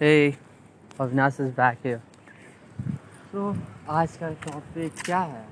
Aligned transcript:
Hey, 0.00 0.32
Avinash 1.00 1.36
is 1.40 1.48
back 1.52 1.78
here 1.84 1.98
तो 3.32 3.54
आज 3.90 4.16
का 4.16 4.28
टॉपिक 4.44 4.92
क्या 5.04 5.20
है? 5.20 5.42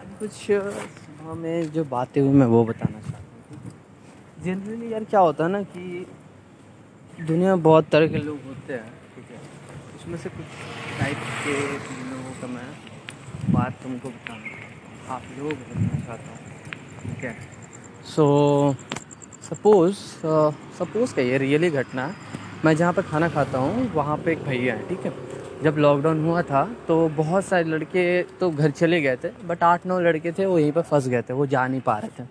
आज 0.00 0.08
कुछ 0.18 0.30
सुबह 0.32 1.34
में 1.34 1.70
जो 1.72 1.84
बातें 1.94 2.20
हुई 2.20 2.32
मैं 2.40 2.46
वो 2.46 2.64
बताना 2.64 3.00
चाहता 3.00 3.54
हूँ। 3.54 3.72
जनरली 4.44 4.92
यार 4.92 5.04
क्या 5.04 5.20
होता 5.20 5.44
है 5.44 5.50
ना 5.50 5.62
कि 5.62 6.06
दुनिया 7.20 7.54
में 7.54 7.62
बहुत 7.62 7.88
तरह 7.92 8.08
के 8.08 8.18
लोग 8.18 8.44
होते 8.46 8.72
हैं 8.72 8.92
ठीक 9.14 9.30
है? 9.30 9.40
उसमें 9.96 10.18
से 10.18 10.28
कुछ 10.28 10.44
टाइप 10.98 11.24
के 11.44 11.54
लोगों 12.10 12.34
का 12.40 12.46
मैं 12.54 12.68
बात 13.54 13.82
तुमको 13.82 14.08
बताना 14.08 15.14
आप 15.14 15.22
लोग 15.38 15.52
बताना 15.52 16.04
चाहता 16.06 16.30
हूँ 16.30 16.38
ठीक 17.06 17.24
है? 17.24 17.36
सो 18.14 18.74
सपोज़ 19.48 19.96
सपोज़ 20.78 21.14
कहिए 21.14 21.38
रियली 21.38 21.70
घटना 21.70 22.06
है? 22.06 22.31
मैं 22.64 22.74
जहाँ 22.76 22.92
पर 22.92 23.02
खाना 23.02 23.28
खाता 23.28 23.58
हूँ, 23.58 23.90
वहाँ 23.94 24.16
पे 24.16 24.32
एक 24.32 24.42
भैया 24.44 24.74
है, 24.74 24.88
ठीक 24.88 25.06
है? 25.06 25.12
जब 25.62 25.76
लॉकडाउन 25.78 26.24
हुआ 26.24 26.42
था 26.42 26.64
तो 26.88 27.08
बहुत 27.16 27.44
सारे 27.44 27.64
लड़के 27.64 28.22
तो 28.40 28.50
घर 28.50 28.70
चले 28.72 29.00
गए 29.00 29.16
थे 29.16 29.28
बट 29.46 29.62
आठ 29.62 29.86
नौ 29.86 29.98
लड़के 30.00 30.32
थे, 30.32 30.46
वो 30.46 30.58
यहीं 30.58 30.72
पर 30.72 30.82
फंस 30.82 31.08
गए 31.08 31.22
थे, 31.22 31.32
वो 31.32 31.46
जा 31.46 31.66
नहीं 31.66 31.80
पा 31.80 31.98
रहे 31.98 32.10
थे। 32.18 32.26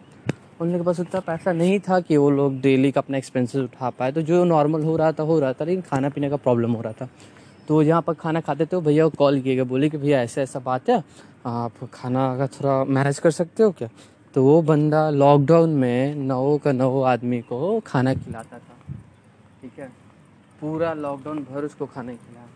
उन 0.61 0.67
लोगों 0.67 0.79
के 0.79 0.85
पास 0.85 0.99
उतना 0.99 1.19
पैसा 1.21 1.51
नहीं 1.51 1.79
था 1.79 1.99
कि 1.99 2.17
वो 2.17 2.29
लोग 2.29 2.59
डेली 2.61 2.91
का 2.91 3.01
अपना 3.01 3.17
एक्सपेंसेस 3.17 3.61
उठा 3.61 3.89
पाए 3.89 4.11
तो 4.11 4.21
जो 4.21 4.43
नॉर्मल 4.45 4.83
हो 4.83 4.95
रहा 4.97 5.11
था, 5.11 5.23
हो 5.23 5.39
रहा 5.39 5.53
था, 5.53 5.65
लेकिन 5.65 5.81
खाना 5.81 6.09
पीने 6.09 6.29
का 6.29 6.35
प्रॉब्लम 6.37 6.71
हो 6.71 6.81
रहा 6.81 6.93
था। 6.93 7.09
तो 7.67 7.83
जहाँ 7.83 8.01
पर 8.01 8.13
खाना 8.15 8.41
खाते 8.41 8.65
थे 8.65 8.79
भैया 8.81 9.03
को 9.03 9.17
कॉल 9.17 9.39
किए 9.41 9.55
गए 9.55 9.63
बोले 9.65 9.89
कि 9.89 9.97
भैया, 9.97 10.21
ऐसा 10.21 10.41
ऐसा 10.41 10.59
बात 10.61 10.89
है, 10.89 11.03
आप 11.45 11.89
खाना 11.93 12.35
का 12.37 12.47
थोड़ा 12.49 12.83
मैनेज 12.85 13.19
कर 13.19 13.31
सकते 13.31 13.63
हो 13.63 13.71
क्या? 13.71 13.89
तो 14.35 14.43
वो 14.43 14.61
बंदा 14.61 15.09
लॉकडाउन 15.09 15.69
में 15.75 16.15
नौ 16.17 16.57
का 16.57 16.71
नौ 16.71 17.01
आदमी 17.03 17.41
को 17.43 17.79
खाना 17.85 18.13
खिलाता 18.13 18.57
था, 18.57 18.93
ठीक 19.61 19.79
है? 19.79 19.89
पूरा 20.61 20.93
लॉकडाउन 20.93 21.39
भर 21.43 21.65
उसको 21.65 21.85
खाना 21.87 22.13
खिलाया 22.13 22.47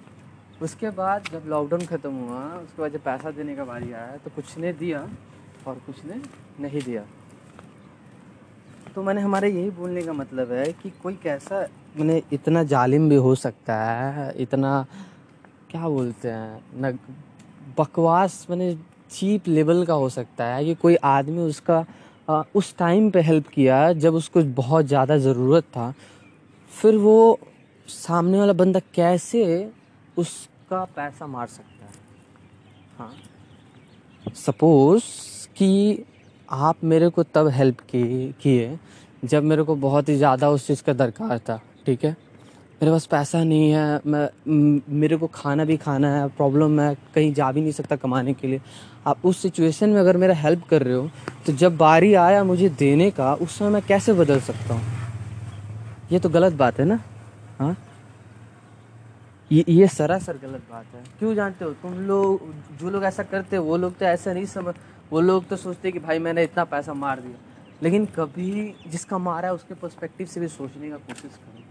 उसके 0.62 0.90
बाद 0.98 1.30
जब 1.32 1.44
लॉकडाउन 1.50 1.86
ख़त्म 1.86 2.14
हुआ 2.16 2.42
उसके 2.56 2.82
बाद 2.82 2.92
जब 2.92 3.04
पैसा 3.04 3.32
देने 3.32 3.56
का 3.56 3.64
बारी 3.66 3.92
आया 3.94 4.18
तो 4.26 4.32
कुछ 4.36 4.58
ने 4.58 4.74
दिया 4.74 5.00
और 5.68 5.82
कुछ 5.86 6.04
ने 6.06 6.22
नहीं 6.60 6.82
दिया। 6.82 7.04
तो 8.96 9.04
मैंने 9.04 9.22
हमारे 9.22 9.50
यही 9.50 9.70
बोलने 9.78 10.02
का 10.02 10.14
मतलब 10.14 10.52
है 10.52 10.72
कि 10.74 10.90
कोई 11.04 11.14
कैसा 11.24 11.60
मैंने 11.98 12.22
इतना 12.34 12.64
जालिम 12.66 13.10
भी 13.10 13.16
हो 13.26 13.34
सकता 13.36 13.76
है 13.84 14.32
इतना 14.42 14.86
क्या 15.72 15.90
बोलते 15.90 16.30
हैं 16.30 16.64
न 16.76 16.98
बकवास 17.78 18.46
मैंने 18.50 18.74
चीप 19.12 19.48
लेवल 19.48 19.86
का 19.86 19.94
हो 19.94 20.10
सकता 20.10 20.46
है 20.46 20.64
कि 20.66 20.76
कोई 20.76 20.96
आदमी 21.06 21.42
उसका 21.42 21.86
आ, 22.30 22.44
उस 22.56 22.76
टाइम 22.78 23.10
पे 23.12 23.22
हेल्प 23.22 23.48
किया 23.48 23.92
जब 23.96 24.16
उसको 24.16 24.44
बहुत 24.56 24.86
ज़्यादा 24.86 25.18
ज़रूरत 25.18 25.64
था। 25.76 25.94
फिर 26.74 26.96
वो 26.98 27.18
सामने 27.88 28.40
वाला 28.40 28.54
बंदा 28.54 28.80
कैसे 28.94 29.44
उसका 30.18 30.84
पैसा 30.96 31.28
मार 31.28 31.48
सकता 31.48 31.86
है? 31.86 31.92
हाँ। 33.00 33.14
सपोज़ 34.36 35.04
कि 35.58 36.04
आप 36.50 36.84
मेरे 36.84 37.10
को 37.10 37.24
तब 37.26 37.48
हेल्प 37.48 37.78
किए 37.92 38.78
जब 39.24 39.44
मेरे 39.44 39.64
को 39.64 39.76
बहुत 39.78 40.10
ही 40.10 40.16
ज़्यादा 40.18 40.50
उस 40.50 40.68
चीज़ 40.68 40.84
का 40.84 40.94
दरकार 40.94 41.40
था, 41.40 41.60
ठीक 41.86 42.04
है? 42.06 42.12
मेरे 42.82 42.92
पास 42.92 43.06
पैसा 43.06 43.44
नहीं 43.44 43.70
है, 43.72 44.00
मैं 44.06 44.80
मेरे 44.92 45.18
को 45.18 45.28
खाना 45.34 45.66
भी 45.66 45.78
खाना 45.78 46.10
है 46.16 46.28
प्रॉब्लम 46.30 46.80
है, 46.80 46.96
कहीं 47.16 47.34
जा 47.34 47.52
भी 47.52 47.62
नहीं 47.62 47.72
सकता 47.72 47.96
कमाने 47.96 48.34
के 48.34 48.48
लिए। 48.48 48.62
आप 49.08 49.26
उस 49.26 49.42
सिचुएशन 49.42 49.90
में 49.90 50.00
अगर 50.00 50.18
मेरा 50.18 50.34
हेल्प 50.36 50.64
कर 50.70 50.84
रहे 50.84 50.96
हो 50.96 51.10
तो 51.46 51.54
जब 51.54 51.78
बारी 51.78 52.14
आया 52.16 52.44
मुझे 52.44 52.70
देने 52.72 53.10
का, 53.12 53.34
उस 53.34 53.58
समय 53.58 53.70
मैं 53.70 53.82
कैसे 53.82 54.14
बदल 54.14 54.40
सकता 54.42 54.74
हूँ? 54.74 54.84
ये 56.12 56.20
तो 56.20 56.30
गलत 56.30 56.54
बात 56.54 56.80
है 56.80 56.86
ना? 56.86 57.00
हाँ? 57.60 57.76
ये 59.52 59.64
ये 59.70 59.88
सरासर 59.88 60.38
गलत 60.38 60.62
बात 60.72 60.86
है। 60.96 61.04
क्यों 61.20 61.34
जानते 61.36 61.66
हो? 61.66 61.72
तुम 61.72 61.94
लोग, 61.94 62.54
जो 62.78 62.90
लोग 62.90 63.04
ऐसा 63.04 63.24
करते 63.24 63.56
हैं, 63.56 63.64
वो 63.64 63.78
लोग 63.78 63.98
तो 63.98 64.06
ऐसा 64.06 64.34
नहीं 64.34 64.46
समझ, 64.46 64.74
वो 65.12 65.22
लोग 65.22 65.48
तो 65.48 65.56
सोचते 65.56 65.92
कि 65.92 66.00
भाई 66.00 66.20
मैंने 66.20 66.44
इतना 66.44 66.64
पैसा 66.64 66.94
मार 66.94 67.20
दिया। 67.20 67.38
लेकिन 67.84 68.06
कभी 68.06 68.74
जिसका 68.88 69.18
मारा 69.18 69.48
है, 69.48 69.54
उसके 69.54 69.74
पर्सपेक्टिव 69.74 70.28
से 70.28 70.40
भी 70.40 70.48
सोचने 70.48 70.90
का 70.90 70.98
कोशिश 70.98 71.32
करो 71.32 71.64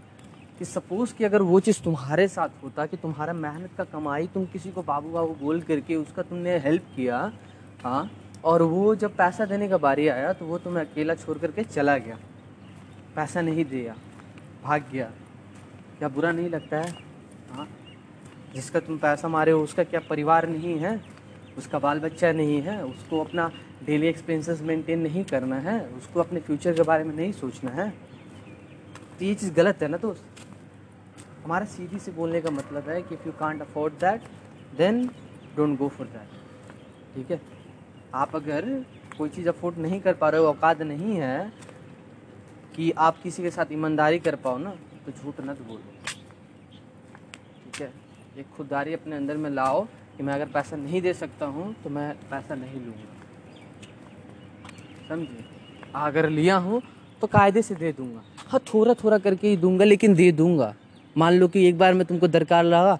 कि 0.59 0.65
सपोज़ 0.65 1.13
कि 1.13 1.23
अगर 1.23 1.41
वो 1.41 1.59
चीज़ 1.59 1.81
तुम्हारे 1.83 2.27
साथ 2.27 2.49
होता, 2.63 2.85
कि 2.85 2.97
तुम्हारा 2.97 3.33
मेहनत 3.33 3.69
का 3.77 3.83
कमाई 3.83 4.27
तुम 4.27 4.45
किसी 4.45 4.71
को 4.71 4.81
बाबू 4.83 5.09
बाबू 5.09 5.35
बोल 5.41 5.61
करके 5.61 5.95
उसका 5.95 6.21
तुमने 6.21 6.57
हेल्प 6.59 6.83
किया 6.95 7.31
हाँ 7.83 8.09
और 8.43 8.61
वो 8.61 8.95
जब 8.95 9.15
पैसा 9.15 9.45
देने 9.45 9.67
का 9.69 9.77
बारी 9.77 10.07
आया 10.07 10.31
तो 10.33 10.45
वो 10.45 10.57
तुम्हें 10.57 10.85
अकेला 10.85 11.15
छोड़ 11.15 11.37
करके 11.37 11.63
चला 11.63 11.97
गया। 11.97 12.17
पैसा 13.15 13.41
नहीं 13.41 13.65
दिया, 13.65 13.95
भाग 14.63 14.83
गया। 14.91 15.11
क्या 15.97 16.07
बुरा 16.07 16.31
नहीं 16.31 16.49
लगता 16.49 16.77
है? 16.77 16.91
हाँ। 17.51 17.67
जिसका 18.53 18.79
तुम 18.79 18.97
पैसा 18.97 19.27
मारे 19.27 19.51
हो, 19.51 19.63
उसका 19.63 19.83
क्या 19.83 19.99
परिवार 19.99 20.47
नहीं 20.49 20.77
है? 20.79 20.99
उसका 21.57 21.79
बाल 21.79 21.99
बच्चा 21.99 22.31
नहीं 22.31 22.61
है? 22.61 22.83
उसको 22.85 23.19
अपना 23.23 23.51
डेली 23.85 24.07
एक्सपेंसेस 24.07 24.61
मेंटेन 24.61 24.99
नहीं 24.99 25.23
करना 25.23 25.55
है? 25.55 25.79
उसको 25.87 26.19
अपने 26.19 26.39
फ्यूचर 26.39 26.73
के 26.73 26.83
बारे 26.83 27.03
में 27.03 27.15
नहीं 27.15 27.31
सोचना 27.31 27.71
है? 27.71 27.89
तो 29.19 29.25
ये 29.25 29.35
चीज़ 29.35 29.53
गलत 29.53 29.81
है 29.81 29.87
ना 29.87 29.97
दोस्त? 29.97 30.25
हमारा 31.43 31.65
सीधी 31.65 31.99
से 31.99 32.11
बोलने 32.11 32.41
का 32.41 32.49
मतलब 32.49 32.89
है 32.89 33.01
कि 33.01 33.15
if 33.15 33.25
you 33.25 33.31
can't 33.39 33.61
afford 33.61 33.93
that 33.93 34.21
then 34.77 35.05
don't 35.57 35.77
go 35.77 35.87
for 35.87 36.07
that 36.07 37.15
ठीक 37.15 37.31
है? 37.31 37.41
आप 38.13 38.35
अगर 38.35 38.85
कोई 39.17 39.29
चीज़ 39.29 39.49
अफोर्ड 39.49 39.77
नहीं 39.77 39.99
कर 40.01 40.13
पा 40.13 40.29
रहे 40.29 40.41
हो, 40.41 40.47
औकात 40.47 40.81
नहीं 40.81 41.15
है 41.15 41.51
कि 42.75 42.91
आप 42.97 43.21
किसी 43.23 43.43
के 43.43 43.51
साथ 43.51 43.71
ईमानदारी 43.71 44.19
कर 44.19 44.35
पाओ 44.35 44.57
ना 44.57 44.73
तो 45.05 45.11
झूठ 45.13 45.39
न 45.41 45.53
बोलो। 45.59 45.91
ठीक 47.63 47.81
है? 47.81 47.91
एक 48.37 48.45
खुददारी 48.57 48.93
अपने 48.93 49.15
अंदर 49.15 49.37
में 49.37 49.49
लाओ 49.51 49.83
कि 50.17 50.23
मैं 50.23 50.33
अगर 50.33 50.47
पैसा 50.49 50.75
नहीं 50.77 51.01
दे 51.01 51.13
सकता 51.15 51.45
हूँ 51.47 51.73
तो 51.83 51.89
मैं 51.89 52.11
पैसा 52.29 52.55
नहीं 52.55 52.79
लूँगा। 52.79 53.13
समझे? 55.09 55.43
अगर 55.95 56.29
लिया 56.29 56.55
हूँ 56.57 56.81
तो 57.21 57.27
कायदे 57.29 57.61
से 57.61 57.75
दे 57.75 57.91
दूँगा। 57.91 58.21
हाँ 58.47 58.59
थोड़ा 58.73 58.93
थोड़ा 58.93 59.17
करके 59.19 59.47
ही 59.47 59.57
दूँगा, 59.57 59.85
लेकिन 59.85 60.15
दे 60.15 60.31
दूँगा। 60.33 60.73
मान 61.15 61.33
लो 61.33 61.47
कि 61.47 61.67
एक 61.67 61.77
बार 61.77 61.93
में 61.93 62.05
तुमको 62.07 62.27
दरकार 62.29 62.63
लगा 62.63 62.97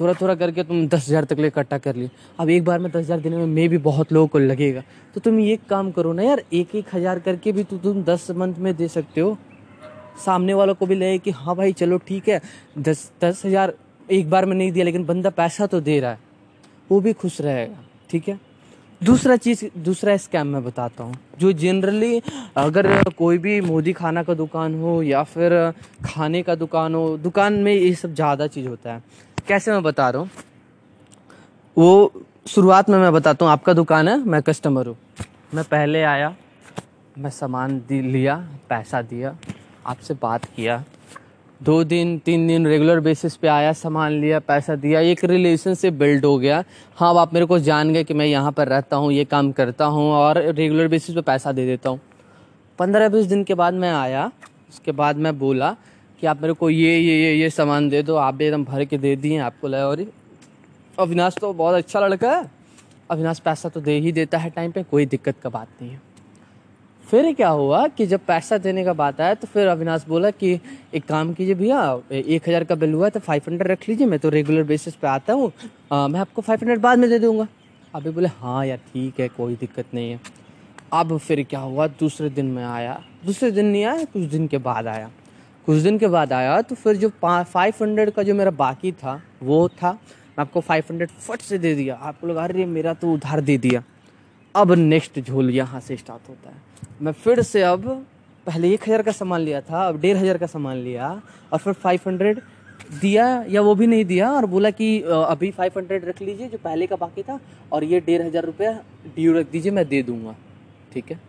थोड़ा 0.00 0.12
थोड़ा 0.14 0.34
करके 0.34 0.62
तुम 0.64 0.86
दस 0.88 1.08
हज़ार 1.08 1.24
तक 1.24 1.38
ले 1.38 1.46
इकट्ठा 1.46 1.78
कर 1.78 1.96
लिए। 1.96 2.10
अब 2.40 2.48
एक 2.50 2.64
बार 2.64 2.78
में 2.78 2.90
दस 2.90 2.96
हज़ार 2.96 3.20
देने 3.20 3.36
में 3.36 3.46
मे 3.46 3.66
भी 3.68 3.78
बहुत 3.80 4.12
लोगों 4.12 4.26
को 4.28 4.38
लगेगा। 4.38 4.82
तो 5.14 5.20
तुम 5.20 5.38
ये 5.40 5.56
काम 5.68 5.90
करो 5.92 6.12
ना 6.12 6.22
यार 6.22 6.42
एक 6.52 6.74
एक 6.74 6.94
हज़ार 6.94 7.18
करके 7.20 7.52
भी 7.52 7.64
तो 7.64 7.78
तुम 7.78 8.02
दस 8.04 8.30
मंथ 8.32 8.54
में 8.58 8.74
दे 8.76 8.88
सकते 8.88 9.20
हो। 9.20 9.36
सामने 10.16 10.54
वालों 10.54 10.74
को 10.74 10.86
भी 10.86 10.94
लगे 10.94 11.18
कि 11.18 11.30
हाँ 11.32 11.56
भाई, 11.56 11.72
चलो 11.72 11.98
ठीक 11.98 12.28
है, 12.28 12.40
दस 12.78 13.10
दस 13.22 13.44
हज़ार 13.46 13.74
एक 14.08 14.30
बार 14.30 14.46
में 14.46 14.56
नहीं 14.56 14.72
दिया, 14.72 14.84
लेकिन 14.84 15.04
बंदा 15.04 15.30
पैसा 15.32 15.66
तो 15.66 15.80
दे 15.80 15.98
रहा 16.00 16.10
है, 16.10 16.18
वो 16.90 17.00
भी 17.00 17.12
खुश 17.12 17.40
रहेगा, 17.40 17.84
ठीक 18.10 18.28
है? 18.28 18.38
दूसरा 19.00 19.36
चीज़, 19.36 19.64
दूसरा 19.78 20.16
स्कैम 20.16 20.46
मैं 20.46 20.62
बताता 20.64 21.04
हूँ, 21.04 21.14
जो 21.38 21.52
जनरली 21.52 22.20
अगर 22.56 23.10
कोई 23.10 23.38
भी 23.38 23.60
मोदी 23.60 23.92
खाना 23.92 24.22
का 24.22 24.34
दुकान 24.34 24.74
हो 24.80 25.02
या 25.02 25.22
फिर 25.24 25.52
खाने 26.04 26.42
का 26.42 26.54
दुकान 26.54 26.94
हो, 26.94 27.16
दुकान 27.18 27.52
में 27.54 27.72
ये 27.72 27.94
सब 27.94 28.14
ज़्यादा 28.14 28.46
चीज़ 28.46 28.68
होता 28.68 28.92
है। 28.92 29.02
कैसे 29.48 29.72
मैं 29.72 29.82
बता 29.82 30.08
रहा 30.10 30.22
हूँ? 30.22 30.30
वो 31.76 32.12
शुरुआत 32.46 32.88
में 32.90 32.98
मैं 32.98 33.12
बताता 33.12 33.44
हूँ, 33.44 33.52
आपका 33.52 33.72
दुकान 33.72 34.08
है, 34.08 34.16
मैं 34.18 34.42
कस्टमर 34.42 34.86
हूँ। 34.86 34.96
मैं 35.54 35.64
पहले 35.64 36.02
आया, 36.04 36.34
मैं 37.18 37.30
सामान 37.30 37.80
लिया, 37.90 38.36
पैसा 38.68 39.02
दिया 39.02 39.36
आपसे 39.86 40.14
बात 40.14 40.44
किया। 40.46 40.82
दो 41.60 41.82
दिन, 41.84 42.18
तीन 42.18 42.46
दिन 42.46 42.66
रेगुलर 42.66 43.00
बेसिस 43.00 43.36
पे 43.36 43.48
आया, 43.48 43.72
सामान 43.72 44.12
लिया, 44.12 44.38
पैसा 44.40 44.74
दिया 44.76 45.00
एक 45.02 45.24
रिलेशनशिप 45.24 45.94
बिल्ड 45.94 46.24
हो 46.24 46.36
गया। 46.38 46.62
हाँ 46.96 47.14
आप 47.16 47.34
मेरे 47.34 47.46
को 47.46 47.58
जान 47.60 47.92
गए 47.92 48.04
कि 48.04 48.14
मैं 48.14 48.26
यहाँ 48.26 48.52
पर 48.52 48.68
रहता 48.68 48.96
हूँ, 48.96 49.12
ये 49.12 49.24
काम 49.24 49.50
करता 49.52 49.84
हूँ 49.86 50.10
और 50.12 50.38
रेगुलर 50.38 50.88
बेसिस 50.88 51.14
पे 51.14 51.20
पैसा 51.22 51.52
दे 51.52 51.66
देता 51.66 51.90
हूँ। 51.90 52.00
पंद्रह 52.78 53.08
बीस 53.08 53.26
दिन 53.26 53.44
के 53.44 53.54
बाद 53.54 53.74
मैं 53.74 53.92
आया, 53.92 54.30
उसके 54.68 54.92
बाद 54.92 55.16
मैं 55.16 55.38
बोला 55.38 55.76
कि 56.22 56.26
आप 56.26 56.42
मेरे 56.42 56.52
को 56.52 56.70
ये 56.70 56.98
ये 56.98 57.16
ये 57.16 57.32
ये 57.34 57.50
सामान 57.50 57.88
दे 57.88 58.02
दो, 58.02 58.16
आप 58.16 58.34
भी 58.34 58.44
एकदम 58.44 58.64
भर 58.64 58.84
के 58.84 58.98
दे 58.98 59.14
दिए, 59.16 59.38
आपको 59.38 59.68
लगा 59.68 59.86
और 59.86 60.04
अविनाश 60.98 61.34
तो 61.40 61.52
बहुत 61.52 61.74
अच्छा 61.74 62.00
लड़का 62.00 62.30
है। 62.30 62.44
अविनाश 63.10 63.38
पैसा 63.38 63.68
तो 63.68 63.80
दे 63.80 63.98
ही 63.98 64.12
देता 64.12 64.38
है, 64.38 64.50
टाइम 64.50 64.70
पे 64.72 64.82
कोई 64.82 65.06
दिक्कत 65.06 65.40
का 65.42 65.50
बात 65.50 65.68
नहीं 65.80 65.90
है। 65.90 66.00
फिर 67.10 67.32
क्या 67.34 67.48
हुआ 67.48 67.86
कि 67.88 68.06
जब 68.06 68.20
पैसा 68.26 68.56
देने 68.58 68.84
का 68.84 68.92
बात 68.92 69.20
आया 69.20 69.34
तो 69.34 69.46
फिर 69.46 69.66
अविनाश 69.68 70.04
बोला 70.08 70.30
कि 70.30 70.52
एक 70.94 71.04
काम 71.06 71.32
कीजिए 71.34 71.54
भैया, 71.54 72.00
एक 72.12 72.48
हज़ार 72.48 72.64
का 72.64 72.74
बिल 72.74 72.94
हुआ 72.94 73.08
तो 73.08 73.20
फाइव 73.20 73.42
हंड्रेड 73.48 73.70
रख 73.70 73.88
लीजिए, 73.88 74.06
मैं 74.06 74.18
तो 74.18 74.28
रेगुलर 74.28 74.62
बेसिस 74.62 74.94
पे 74.94 75.06
आता 75.08 75.32
हूँ। 75.32 75.52
मैं 76.08 76.20
आपको 76.20 76.42
फाइव 76.42 76.58
हंड्रेड 76.62 76.80
बाद 76.80 76.98
में 76.98 77.08
दे 77.10 77.18
दूँगा। 77.18 77.46
अभी 77.94 78.10
बोले 78.10 78.28
हाँ 78.30 78.66
यार, 78.66 78.78
ठीक 78.92 79.20
है, 79.20 79.28
कोई 79.28 79.54
दिक्कत 79.56 79.94
नहीं 79.94 80.10
है। 80.10 80.20
अब 80.92 81.16
फिर 81.18 81.42
क्या 81.44 81.60
हुआ, 81.60 81.86
दूसरे 81.86 82.30
दिन 82.30 82.46
में 82.46 82.64
आया। 82.64 83.00
दूसरे 83.26 83.50
दिन 83.50 83.66
नहीं 83.66 83.84
आया, 83.84 84.04
कुछ 84.04 84.22
दिन 84.24 84.46
के 84.46 84.58
बाद 84.60 84.86
आया। 84.86 85.10
कुछ 85.66 85.78
दिन 85.78 85.98
के 85.98 86.06
बाद 86.08 86.32
आया 86.32 86.60
तो 86.62 86.74
फिर 86.74 86.96
जो 86.96 87.10
फाइव 87.22 87.74
हंड्रेड 87.82 88.10
का 88.10 88.22
जो 88.22 88.34
मेरा 88.34 88.50
बाकी 88.52 88.92
था, 88.92 89.20
वो 89.42 89.68
था, 89.70 89.92
मैं 89.92 90.40
आपको 90.40 90.60
फाइव 90.60 90.84
हंड्रेड 90.90 91.10
फट 91.10 91.40
से 91.40 91.58
दे 91.58 91.74
दिया। 91.74 91.94
आपको 91.96 92.26
लगा, 92.26 92.44
अरे, 92.44 92.64
मेरा 92.66 92.94
तो 92.94 93.12
उधार 93.12 93.40
दे 93.40 93.56
दिया। 93.58 93.82
अब 94.56 94.72
नेक्स्ट 94.72 95.18
झोल 95.20 95.50
यहाँ 95.50 95.80
से 95.80 95.96
स्टार्ट 95.96 96.28
होता 96.28 96.50
है। 96.50 96.56
मैं 97.02 97.12
फिर 97.14 97.42
से 97.42 97.62
अब 97.64 97.88
पहले 98.46 98.72
एक 98.74 98.88
हज़ार 98.88 99.02
का 99.02 99.12
सामान 99.12 99.40
लिया 99.40 99.60
था, 99.60 99.86
अब 99.88 100.00
डेढ़ 100.00 100.16
हज़ार 100.16 100.38
का 100.38 100.46
सामान 100.46 100.76
लिया, 100.76 101.10
और 101.52 101.58
फिर 101.58 101.72
फाइव 101.74 102.00
हंड्रेड 102.06 102.40
दिया 102.92 103.26
या 103.48 103.60
वो 103.60 103.74
भी 103.74 103.86
नहीं 103.86 104.04
दिया 104.04 104.30
और 104.32 104.46
बोला 104.46 104.70
कि 104.70 105.00
अभी 105.02 105.50
फाइव 105.50 105.72
हंड्रेड 105.78 106.04
रख 106.04 106.22
लीजिए 106.22 106.48
जो 106.48 106.58
पहले 106.58 106.86
का 106.86 106.96
बाकी 106.96 107.22
था, 107.22 107.38
और 107.72 107.84
ये 107.84 108.00
डेढ़ 108.00 108.22
हज़ार 108.22 108.44
रुपया 108.44 108.72
ड्यू 109.06 109.32
रख 109.32 109.50
दीजिए, 109.50 109.72
मैं 109.72 109.88
दे 109.88 110.02
दूँगा। 110.02 110.34
ठीक 110.92 111.10
है? 111.10 111.20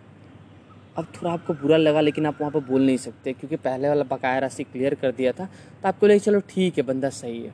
अब 0.98 1.08
थोड़ा 1.16 1.32
आपको 1.32 1.54
बुरा 1.56 1.78
लगा, 1.78 2.02
लेकिन 2.02 2.26
आप 2.26 2.38
वहाँ 2.42 2.52
पर 2.52 2.60
बोल 2.62 2.86
नहीं 2.86 2.98
सकते, 3.00 3.34
क्योंकि 3.34 3.56
पहले 3.58 3.88
वाला 3.88 4.04
बकाया 4.06 4.40
राशि 4.40 4.64
क्लियर 4.64 4.96
कर 4.96 5.12
दिया 5.12 5.32
था 5.32 5.46
तो 5.46 5.88
आपको 5.88 6.08
लगे 6.08 6.20
चलो 6.20 6.40
ठीक 6.50 6.78
है, 6.78 6.84
बंदा 6.86 7.10
सही 7.12 7.42
है। 7.42 7.54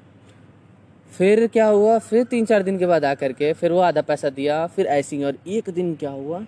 फिर 1.14 1.46
क्या 1.48 1.66
हुआ? 1.68 1.98
फिर 2.00 2.24
तीन 2.26 2.46
चार 2.46 2.64
दिन 2.64 2.78
के 2.80 2.86
बाद 2.86 3.06
आकर 3.06 3.32
के 3.34 3.52
फिर 3.54 3.72
वो 3.72 3.80
आधा 3.82 4.02
पैसा 4.04 4.30
दिया, 4.32 4.66
फिर 4.68 4.86
ऐसे 4.88 5.16
ही 5.16 5.24
और 5.24 5.38
एक 5.48 5.70
दिन 5.70 5.94
क्या 5.96 6.10
हुआ? 6.12 6.42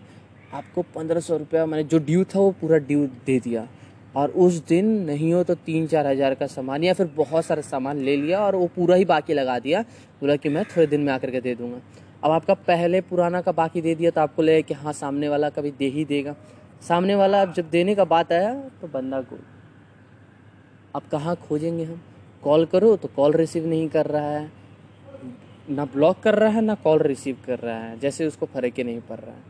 आपको 0.54 0.82
पंद्रह 0.96 1.20
सौ 1.20 1.38
रुपया 1.38 1.66
मैंने 1.66 1.84
जो 1.84 1.98
ड्यू 2.00 2.24
था 2.26 2.40
वो 2.40 2.52
पूरा 2.62 2.78
ड्यू 2.80 3.06
दे 3.26 3.40
दिया। 3.40 3.68
और 4.16 4.32
उस 4.32 4.56
दिन 4.68 4.86
नहीं 5.06 5.34
हो 5.34 5.44
तो 5.44 5.56
तीन 5.56 5.88
चार 5.88 6.08
हज़ार 6.08 6.34
का 6.36 6.48
सामान 6.48 6.84
या 6.84 6.94
फिर 6.94 7.10
बहुत 7.16 7.46
सारा 7.46 7.62
सामान 7.64 8.00
ले 8.00 8.16
लिया 8.18 8.40
और 8.42 8.56
वो 8.56 8.68
पूरा 8.76 8.96
ही 8.96 9.06
बाकी 9.06 9.34
लगा 9.34 9.58
दिया। 9.60 9.82
बोला 10.22 10.36
कि 10.36 10.50
मैं 10.50 10.64
थोड़े 10.66 10.88
दिन 10.88 11.02
में 11.02 11.12
आकर 11.14 11.32
के 11.32 11.42
दे 11.42 11.56
दूँगा। 11.56 11.82
अब 12.24 12.32
आपका 12.32 12.54
पहले 12.54 13.02
पुराना 13.04 13.42
का 13.42 13.52
बाकी 13.54 13.82
दे 13.82 13.96
दिया 13.96 14.12
तो 14.12 14.22
आपको 14.22 14.42
लगे 14.42 14.62
कि 14.62 14.74
हाँ 14.74 14.94
सामने 14.96 15.30
वाला 15.30 15.50
कभी 15.52 15.72
दे 15.72 15.88
ही 15.88 16.06
देगा। 16.06 16.36
सामने 16.82 17.16
वाला 17.16 17.42
अब 17.42 17.54
जब 17.54 17.70
देने 17.70 17.96
का 17.96 18.06
बात 18.06 18.32
आया 18.32 18.54
तो 18.82 18.88
बंदा 18.90 19.22
को, 19.22 19.38
अब 20.96 21.02
कहाँ 21.12 21.36
खोजेंगे 21.48 21.84
हम? 21.84 22.02
कॉल 22.46 22.66
करो 22.66 22.96
तो 22.96 23.08
कॉल 23.08 23.34
रिसीव 23.34 23.68
नहीं 23.68 23.90
कर 23.90 24.06
रहा 24.06 24.30
है। 24.30 24.52
ना 25.70 25.86
ब्लॉक 25.86 26.20
कर 26.20 26.36
रहा 26.36 26.50
है, 26.50 26.62
ना 26.62 26.76
कॉल 26.76 27.00
रिसीव 27.00 27.38
कर 27.46 27.60
रहा 27.60 27.78
है, 27.78 28.00
जैसे 28.00 28.28
उसको 28.28 28.46
फ़र्क 28.46 28.74
ही 28.78 28.84
नहीं 28.84 29.02
पड़ 29.02 29.20
रहा 29.20 29.36
है। 29.36 29.44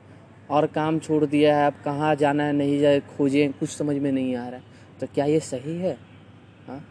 और 0.49 0.67
काम 0.67 0.99
छोड़ 0.99 1.25
दिया 1.25 1.57
है, 1.59 1.67
अब 1.67 1.73
कहाँ 1.85 2.15
जाना 2.15 2.43
है, 2.43 2.53
नहीं 2.53 2.79
जाए, 2.79 2.99
खोजें, 2.99 3.53
कुछ 3.53 3.69
समझ 3.69 3.95
में 3.97 4.11
नहीं 4.11 4.35
आ 4.35 4.47
रहा 4.47 4.59
है। 4.59 4.63
तो 4.99 5.07
क्या 5.07 5.25
ये 5.25 5.39
सही 5.39 5.77
है? 5.77 5.97
हाँ? 6.67 6.85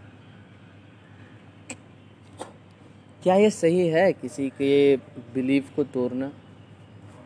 क्या 3.23 3.35
ये 3.35 3.51
सही 3.51 3.89
है 3.89 4.13
किसी 4.13 4.49
के 4.49 4.97
बिलीव 5.35 5.65
को 5.77 5.85
तोड़ना? 5.85 6.33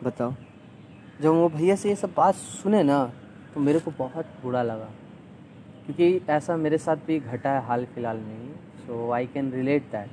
बताओ। 0.03 0.33
जब 1.21 1.29
वो 1.29 1.49
भैया 1.49 1.75
से 1.75 1.89
ये 1.89 1.95
सब 1.95 2.13
बात 2.17 2.35
सुने 2.35 2.83
ना 2.83 3.13
तो 3.53 3.59
मेरे 3.59 3.79
को 3.79 3.91
बहुत 3.91 4.25
बुरा 4.43 4.63
लगा। 4.63 4.89
क्योंकि 5.85 6.21
ऐसा 6.29 6.57
मेरे 6.57 6.77
साथ 6.77 6.95
भी 6.95 7.19
घटा 7.19 7.51
है 7.51 7.65
हाल 7.65 7.85
फ़िलहाल 7.85 8.17
में 8.17 8.43
ही। 8.43 8.49
So 8.89 9.11
I 9.11 9.25
can 9.25 9.51
relate 9.51 9.81
that 9.81 10.09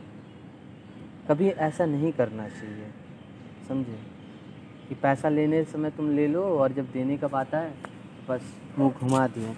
कभी 1.29 1.49
ऐसा 1.49 1.87
नहीं 1.87 2.13
करना 2.13 2.49
चाहिए, 2.49 2.87
समझे? 3.69 3.99
कि 4.89 4.95
पैसा 4.95 5.29
लेने 5.29 5.65
समय 5.65 5.91
तुम 5.91 6.17
ले 6.17 6.27
लो 6.29 6.43
और 6.43 6.73
जब 6.73 6.91
देने 6.93 7.17
का 7.17 7.29
बात 7.29 7.55
आए, 7.55 7.73
बस 8.29 8.41
मुँह 8.79 8.93
घुमा 8.93 9.27
दियो। 9.27 9.55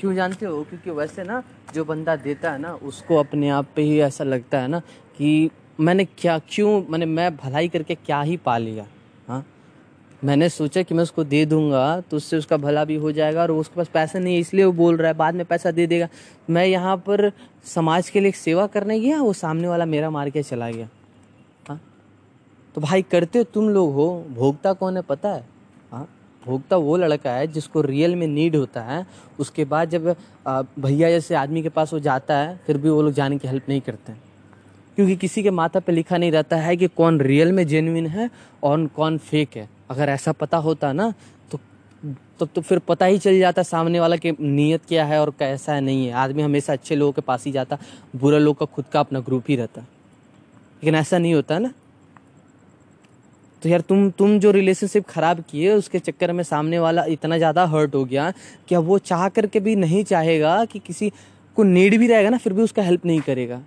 क्यों 0.00 0.14
जानते 0.14 0.46
हो? 0.46 0.64
क्योंकि 0.64 0.90
वैसे 0.90 1.24
ना, 1.24 1.42
जो 1.74 1.84
बंदा 1.84 2.16
देता 2.16 2.52
है 2.52 2.58
ना, 2.58 2.74
उसको 2.74 3.16
अपने 3.16 3.48
आप 3.48 3.66
पे 3.76 3.82
ही 3.82 4.00
ऐसा 4.00 4.24
लगता 4.24 4.58
है 4.58 4.68
ना 4.68 4.80
कि 5.16 5.50
मैंने 5.80 6.04
क्या, 6.04 6.38
क्यों, 6.38 6.84
मैंने, 6.88 7.06
मैं 7.06 7.36
भलाई 7.36 7.68
करके 7.68 7.94
क्या 7.94 8.22
ही 8.22 8.36
पा 8.36 8.58
लिया? 8.58 8.86
मैंने 10.22 10.48
सोचा 10.48 10.82
कि 10.82 10.94
मैं 10.94 11.02
उसको 11.02 11.24
दे 11.24 11.44
दूँगा 11.46 12.00
तो 12.00 12.16
उससे 12.16 12.36
उसका 12.36 12.56
भला 12.56 12.84
भी 12.84 12.94
हो 12.94 13.12
जाएगा 13.12 13.42
और 13.42 13.50
उसके 13.50 13.76
पास 13.76 13.88
पैसा 13.88 14.18
नहीं 14.18 14.34
है, 14.34 14.40
इसलिए 14.40 14.64
वो 14.64 14.72
बोल 14.72 14.96
रहा 14.96 15.08
है, 15.08 15.14
बाद 15.14 15.34
में 15.34 15.44
पैसा 15.46 15.70
दे 15.70 15.86
देगा। 15.86 16.08
मैं 16.50 16.66
यहाँ 16.66 16.96
पर 16.98 17.30
समाज 17.64 18.10
के 18.10 18.20
लिए 18.20 18.32
सेवा 18.32 18.66
करने 18.66 18.98
गया, 19.00 19.20
वो 19.20 19.32
सामने 19.32 19.68
वाला 19.68 19.84
मेरा 19.86 20.10
मार 20.10 20.30
के 20.30 20.42
चला 20.42 20.70
गया। 20.70 20.88
हाँ? 21.68 21.80
तो 22.74 22.80
भाई 22.80 23.02
करते 23.02 23.44
तुम 23.44 23.68
लोग 23.68 23.92
हो 23.94 24.24
भोगता 24.30 24.72
कौन 24.72 24.96
है 24.96 25.02
पता 25.02 25.28
है? 25.28 25.44
हाँ? 25.92 26.08
भोगता 26.46 26.76
वो 26.76 26.96
लड़का 26.96 27.30
है 27.30 27.46
जिसको 27.46 27.80
रियल 27.80 28.16
में 28.16 28.26
नीड 28.26 28.56
होता 28.56 28.82
है, 28.82 29.06
उसके 29.38 29.64
बाद 29.64 29.90
जब 29.90 30.14
भैया 30.78 31.10
जैसे 31.10 31.34
आदमी 31.34 31.62
के 31.62 31.68
पास 31.68 31.92
वो 31.92 31.98
जाता 32.00 32.36
है, 32.36 32.56
फिर 32.66 32.78
भी 32.78 32.88
वो 32.88 33.02
लोग 33.02 33.12
जाने 33.12 33.38
की 33.38 33.48
हेल्प 33.48 33.68
नहीं 33.68 33.80
करते। 33.80 34.12
क्योंकि 34.96 35.16
किसी 35.16 35.42
के 35.42 35.50
माथा 35.50 35.80
पे 35.80 35.92
लिखा 35.92 36.16
नहीं 36.16 36.32
रहता 36.32 36.56
है 36.56 36.76
कि 36.76 36.88
कौन 36.88 37.20
रियल 37.20 37.52
में 37.52 37.66
जेन्युइन 37.66 38.06
है 38.06 38.30
और 38.62 38.86
कौन 38.86 39.18
फेक 39.18 39.56
है। 39.56 39.68
अगर 39.90 40.08
ऐसा 40.08 40.32
पता 40.32 40.56
होता 40.58 40.92
ना 40.92 41.12
तो 41.50 41.58
तब 41.58 42.16
तो 42.38 42.46
तो 42.46 42.60
फिर 42.60 42.78
पता 42.78 43.06
ही 43.06 43.18
चल 43.18 43.38
जाता 43.38 43.62
सामने 43.62 44.00
वाला 44.00 44.16
कि 44.16 44.32
नीयत 44.40 44.84
क्या 44.88 45.04
है 45.04 45.20
और 45.20 45.30
कैसा 45.38 45.74
है 45.74 45.80
नहीं 45.80 46.06
है। 46.06 46.12
आदमी 46.14 46.42
हमेशा 46.42 46.72
अच्छे 46.72 46.96
लोगों 46.96 47.12
के 47.12 47.20
पास 47.20 47.44
ही 47.46 47.52
जाता, 47.52 47.78
बुरा 48.16 48.38
लोग 48.38 48.58
का 48.58 48.66
खुद 48.66 48.84
का 48.92 49.00
अपना 49.00 49.20
ग्रुप 49.20 49.44
ही 49.48 49.56
रहता। 49.56 49.80
लेकिन 49.80 50.94
ऐसा 50.94 51.18
नहीं 51.18 51.34
होता 51.34 51.58
ना। 51.58 51.72
तो 53.62 53.68
यार 53.68 53.80
तुम 53.80 54.08
तुम 54.10 54.38
जो 54.40 54.50
रिलेशनशिप 54.50 55.06
खराब 55.08 55.42
किए, 55.50 55.72
उसके 55.72 55.98
चक्कर 55.98 56.32
में 56.32 56.42
सामने 56.44 56.78
वाला 56.78 57.04
इतना 57.08 57.38
ज़्यादा 57.38 57.64
हर्ट 57.66 57.94
हो 57.94 58.04
गया 58.04 58.32
कि 58.68 58.74
अब 58.74 58.84
वो 58.84 58.98
चाह 59.00 59.28
करके 59.28 59.60
भी 59.60 59.76
नहीं 59.76 60.04
चाहेगा 60.04 60.64
कि 60.64 60.78
किसी 60.78 61.10
को 61.56 61.62
नीड 61.64 61.98
भी 61.98 62.06
रहेगा 62.06 62.30
ना, 62.30 62.38
फिर 62.38 62.52
भी 62.52 62.62
उसका 62.62 62.82
हेल्प 62.82 63.06
नहीं 63.06 63.20
करेगा। 63.20 63.60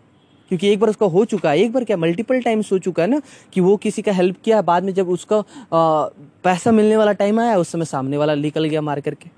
क्योंकि 0.51 0.69
एक 0.69 0.79
बार 0.79 0.89
उसका 0.89 1.05
हो 1.07 1.23
चुका 1.25 1.49
है 1.51 1.59
एक 1.59 1.71
बार 1.73 1.83
क्या 1.83 1.97
मल्टीपल 1.97 2.41
टाइम्स 2.41 2.71
हो 2.71 2.77
चुका 2.79 3.03
है 3.03 3.09
ना 3.09 3.21
कि 3.53 3.61
वो 3.61 3.75
किसी 3.77 4.01
का 4.01 4.11
हेल्प 4.11 4.37
किया 4.43 4.61
बाद 4.63 4.83
में 4.83 4.93
जब 4.93 5.09
उसका 5.09 5.37
आ, 5.37 6.07
पैसा 6.43 6.71
मिलने 6.71 6.97
वाला 6.97 7.11
टाइम 7.13 7.39
आया 7.39 7.57
उस 7.57 7.71
समय 7.71 7.85
सामने 7.85 8.17
वाला 8.17 8.35
निकल 8.35 8.65
गया 8.65 8.81
मार 8.81 8.99
करके। 9.01 9.29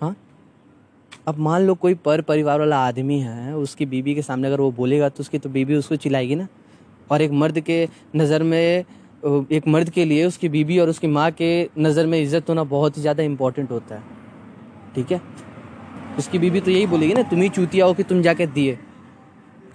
हाँ? 0.00 0.14
अब 1.28 1.38
मान 1.38 1.62
लो 1.62 1.74
कोई 1.76 1.94
पर 1.96 2.20
परिवार 2.22 2.58
वाला 2.60 2.78
आदमी 2.86 3.18
है 3.20 3.54
उसकी 3.56 3.86
बीबी 3.86 4.14
के 4.14 4.22
सामने 4.22 4.48
अगर 4.48 4.60
वो 4.60 4.70
बोलेगा 4.72 5.08
तो 5.08 5.20
उसकी 5.20 5.38
तो 5.38 5.48
बीबी 5.50 5.74
उसको 5.74 5.96
चिल्लाएगी 5.96 6.34
ना। 6.34 6.46
और 7.10 7.22
एक 7.22 7.30
मर्द 7.32 7.60
के 7.60 7.86
नज़र 8.16 8.42
में 8.42 8.84
एक 9.52 9.66
मर्द 9.68 9.90
के 9.90 10.04
लिए 10.04 10.24
उसकी 10.24 10.48
बीबी 10.48 10.78
और 10.78 10.88
उसकी 10.88 11.06
माँ 11.08 11.30
के 11.32 11.48
नज़र 11.78 12.06
में 12.06 12.20
इज़्ज़त 12.20 12.48
होना 12.48 12.64
बहुत 12.66 12.96
ही 12.96 13.02
ज़्यादा 13.02 13.22
इंपॉर्टेंट 13.22 13.70
होता 13.70 13.94
है। 13.94 14.02
ठीक 14.94 15.12
है? 15.12 15.20
उसकी 16.18 16.38
बीबी 16.38 16.60
तो 16.60 16.70
यही 16.70 16.86
बोलेगी 16.86 17.14
ना 17.14 17.22
तुम 17.22 17.42
ही 17.42 17.48
चूतिया 17.50 17.86
हो 17.86 17.94
कि 17.94 18.02
तुम 18.04 18.22
जाके 18.22 18.46
दिए। 18.48 18.78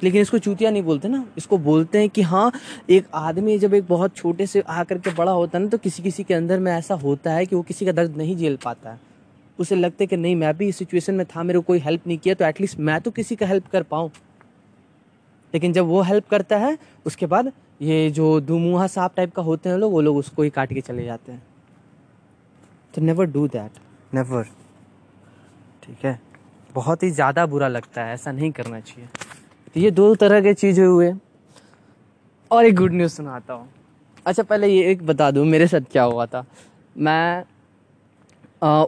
लेकिन 0.03 0.21
इसको 0.21 0.37
चूतिया 0.37 0.71
नहीं 0.71 0.83
बोलते 0.83 1.07
ना। 1.07 1.25
इसको 1.37 1.57
बोलते 1.59 1.99
हैं 1.99 2.09
कि 2.09 2.21
हाँ 2.23 2.51
एक 2.89 3.07
आदमी 3.15 3.57
जब 3.59 3.73
एक 3.73 3.87
बहुत 3.87 4.15
छोटे 4.15 4.45
से 4.47 4.61
आकर 4.61 4.97
के 4.97 5.13
बड़ा 5.13 5.31
होता 5.31 5.57
है 5.57 5.63
ना 5.63 5.69
तो 5.69 5.77
किसी 5.77 6.03
किसी 6.03 6.23
के 6.23 6.33
अंदर 6.33 6.59
में 6.59 6.71
ऐसा 6.71 6.95
होता 6.95 7.33
है 7.33 7.45
कि 7.45 7.55
वो 7.55 7.61
किसी 7.61 7.85
का 7.85 7.91
दर्द 7.91 8.17
नहीं 8.17 8.35
झेल 8.37 8.57
पाता 8.63 8.91
है। 8.91 8.99
उसे 9.59 9.75
लगता 9.75 10.03
है 10.03 10.07
कि 10.07 10.17
नहीं, 10.17 10.35
मैं 10.35 10.55
भी 10.57 10.67
इस 10.67 10.77
सिचुएशन 10.77 11.15
में 11.15 11.25
था, 11.25 11.43
मेरे 11.43 11.59
को 11.59 11.63
कोई 11.63 11.79
हेल्प 11.79 12.07
नहीं 12.07 12.17
किया 12.17 12.35
तो 12.35 12.45
एटलीस्ट 12.45 12.79
मैं 12.79 12.99
तो 13.01 13.11
किसी 13.11 13.35
का 13.35 13.47
हेल्प 13.47 13.67
कर 13.67 13.83
पाऊँ। 13.83 14.09
लेकिन 15.53 15.73
जब 15.73 15.85
वो 15.85 16.01
हेल्प 16.01 16.27
करता 16.29 16.57
है, 16.57 16.77
उसके 17.05 17.25
बाद 17.25 17.51
ये 17.81 18.09
जो 18.11 18.39
दुमुहा 18.41 18.87
सांप 18.87 19.13
टाइप 19.15 19.33
का 19.35 19.41
होते 19.41 19.69
हैं 19.69 19.77
लोग, 19.77 19.91
वो 19.91 20.01
लोग 20.01 20.17
उसको 20.17 20.43
ही 20.43 20.49
काट 20.49 20.73
के 20.73 20.81
चले 20.81 21.05
जाते 21.05 21.31
हैं। 21.31 21.41
तो 22.93 23.01
नेवर 23.01 23.25
डू 23.27 23.47
दैट 23.47 23.79
नेवर 24.13 24.43
ठीक 25.83 26.05
है? 26.05 26.19
बहुत 26.75 27.03
ही 27.03 27.09
ज़्यादा 27.11 27.45
बुरा 27.45 27.67
लगता 27.67 28.03
है, 28.03 28.13
ऐसा 28.13 28.31
नहीं 28.31 28.51
करना 28.51 28.79
चाहिए। 28.79 29.07
ये 29.75 29.91
दो 29.91 30.13
तरह 30.15 30.41
के 30.41 30.53
चीज़ें 30.53 30.85
हुए। 30.85 31.13
और 32.51 32.65
एक 32.65 32.75
गुड 32.75 32.93
न्यूज़ 32.93 33.13
सुनाता 33.13 33.53
हूँ। 33.53 33.67
अच्छा 34.25 34.43
पहले 34.43 34.67
ये 34.67 34.91
एक 34.91 35.05
बता 35.05 35.29
दूँ 35.31 35.45
मेरे 35.45 35.67
साथ 35.67 35.91
क्या 35.91 36.03
हुआ 36.03 36.25
था। 36.25 36.45
मैं 36.95 37.43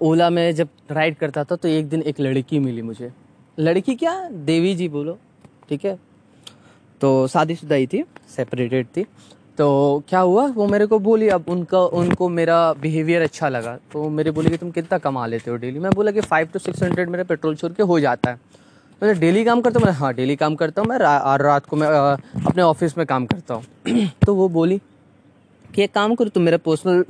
ओला 0.02 0.30
में 0.30 0.56
जब 0.56 0.68
राइड 0.92 1.16
करता 1.18 1.44
था 1.44 1.56
तो 1.56 1.68
एक 1.68 1.88
दिन 1.90 2.02
एक 2.02 2.20
लड़की 2.20 2.60
मिली 2.60 2.82
मुझे। 2.82 3.12
लड़की 3.58 3.96
क्या? 3.96 4.30
देवी 4.30 4.76
जी 4.76 4.88
बोलो 4.90 5.18
ठीक 5.70 5.86
है? 5.86 5.98
तो 7.02 7.28
शादीशुदा 7.28 7.76
ही 7.76 7.88
थी 7.88 8.04
सेपरेटेड 8.36 8.88
थी। 8.98 9.06
तो 9.58 10.04
क्या 10.10 10.20
हुआ? 10.20 10.46
वो 10.48 10.68
मेरे 10.68 10.86
को 10.86 11.00
बोली 11.00 11.28
अब 11.30 11.46
उनका 11.50 11.80
उनको 11.80 12.30
मेरा 12.30 12.74
बिहेवियर 12.74 13.22
अच्छा 13.22 13.50
लगा। 13.50 13.78
तो 13.94 14.10
मेरे 14.10 14.32
बोले 14.32 14.50
कि 14.50 14.58
तुम 14.58 14.72
कितना 14.72 14.98
कमा 14.98 15.26
लेते 15.28 15.52
हो 15.52 15.58
डेली 15.58 15.80
मैं 15.80 15.92
बोला 15.96 16.12
कि 16.12 16.22
फाइव 16.22 16.50
टू 16.54 16.60
सिक्स 16.60 16.84
हंड्रेड 16.84 17.10
मेरा 17.10 17.24
पेट्रोल 17.24 17.56
छोड़ 17.56 17.72
के 17.74 17.84
हो 17.84 18.00
जाता 18.00 18.32
है। 18.32 18.40
मैं 19.02 19.20
डेली 19.20 19.44
काम 19.46 19.62
करता 19.62 19.80
हूँ? 19.80 19.86
मैं 19.86 19.94
हाँ 19.94 20.14
डेली 20.14 20.36
काम 20.36 20.56
करता 20.56 20.82
हूँ 20.82 20.90
मैं 20.90 20.98
रा, 20.98 21.18
और 21.18 21.42
रात 21.42 21.66
को 21.66 21.76
मैं 21.76 21.88
आ, 21.88 22.14
अपने 22.46 22.64
ऑफ़िस 22.64 22.98
में 22.98 23.06
काम 23.08 23.26
करता 23.26 23.54
हूँ। 23.54 24.08
तो 24.26 24.36
वो 24.36 24.48
बोली 24.50 24.78
कि 25.66 25.84
एक 25.84 25.94
काम 25.94 26.16
करो 26.16 26.30
तुम 26.30 26.44
मेरा 26.44 26.58
पर्सनल 26.66 27.04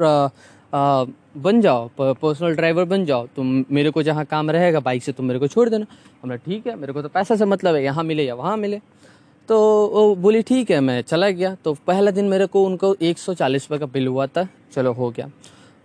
बन 1.38 1.62
जाओ 1.62 1.90
पर्सनल 2.00 2.56
ड्राइवर 2.56 2.86
बन 2.86 3.06
जाओ। 3.06 3.28
तुम 3.36 3.64
मेरे 3.72 3.90
को 3.92 4.04
जहाँ 4.04 4.26
काम 4.26 4.52
रहेगा 4.52 4.80
बाइक 4.80 5.04
से 5.04 5.12
तुम 5.12 5.26
मेरे 5.26 5.40
को 5.40 5.48
छोड़ 5.48 5.68
देना। 5.70 5.86
हमने 6.24 6.38
ठीक 6.38 6.68
है 6.68 6.76
मेरे 6.76 6.94
को 6.94 7.02
तो 7.02 7.10
पैसा 7.10 7.36
से 7.36 7.46
मतलब 7.46 7.76
है 7.76 7.84
यहाँ 7.84 8.04
मिले 8.04 8.24
या 8.26 8.36
वहाँ 8.36 8.56
मिले। 8.58 8.82
तो 9.50 9.58
वो 9.88 10.16
बोली 10.16 10.42
ठीक 10.42 10.72
है 10.72 10.80
मैं 10.80 11.02
चला 11.02 11.30
गया। 11.30 11.56
तो 11.64 11.74
पहला 11.88 12.12
दिन 12.12 12.26
मेरे 12.26 12.46
को 12.48 12.64
उनको 12.66 12.96
एक 13.02 13.18
सौ 13.18 13.34
चालीस 13.34 13.64
रुपये 13.64 13.80
का 13.80 13.86
बिल 13.94 14.08
हुआ 14.08 14.28
था। 14.28 14.48
चलो 14.74 14.94
हो 14.94 15.10
गया। 15.10 15.30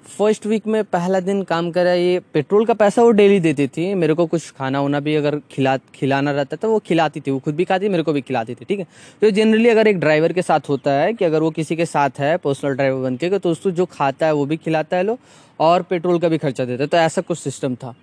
फ़र्स्ट 0.08 0.46
वीक 0.46 0.66
में 0.66 0.82
पहला 0.84 1.20
दिन 1.20 1.42
काम 1.42 1.70
करा 1.70 1.92
ये 1.92 2.20
पेट्रोल 2.34 2.64
का 2.66 2.74
पैसा 2.74 3.02
वो 3.02 3.10
डेली 3.10 3.38
देती 3.40 3.66
थी। 3.68 3.92
मेरे 3.94 4.14
को 4.14 4.26
कुछ 4.26 4.50
खाना 4.50 4.80
वाना 4.80 5.00
भी 5.00 5.14
अगर 5.14 5.38
खिला, 5.50 5.76
खिलाना 5.94 6.30
रहता 6.30 6.56
था, 6.56 6.68
वो 6.68 6.78
खिलाती 6.78 7.20
थी। 7.20 7.30
वो 7.30 7.38
खुद 7.38 7.54
भी 7.54 7.64
खाती, 7.64 7.88
मेरे 7.88 8.02
को 8.02 8.12
भी 8.12 8.20
खिलाती 8.20 8.54
थी, 8.54 8.64
ठीक 8.64 8.78
है? 8.78 8.86
तो 9.22 9.30
जनरली 9.30 9.68
अगर 9.68 9.86
एक 9.86 10.00
ड्राइवर 10.00 10.32
के 10.32 10.42
साथ 10.42 10.68
होता 10.68 10.92
है 10.92 11.12
कि 11.12 11.24
अगर 11.24 11.42
वो 11.42 11.50
किसी 11.50 11.76
के 11.76 11.86
साथ 11.86 12.20
है 12.20 12.36
पर्सनल 12.36 12.74
ड्राइवर 12.74 13.02
बन 13.02 13.16
के 13.16 13.38
तो 13.38 13.50
उसको 13.50 13.70
जो 13.70 13.86
खाता 13.86 14.26
है, 14.26 14.32
वो 14.32 14.46
भी 14.46 14.56
खिलाता 14.56 14.96
है 14.96 15.02
लो, 15.02 15.18
और 15.60 15.82
पेट्रोल 15.82 16.18
का 16.18 16.28
भी 16.28 16.38
खर्चा 16.38 16.64
देता 16.64 16.82
है। 16.82 16.88
तो 16.88 16.96
ऐसा 16.96 17.20
कुछ 17.20 17.38
सिस्टम 17.38 17.74
था। 17.74 17.94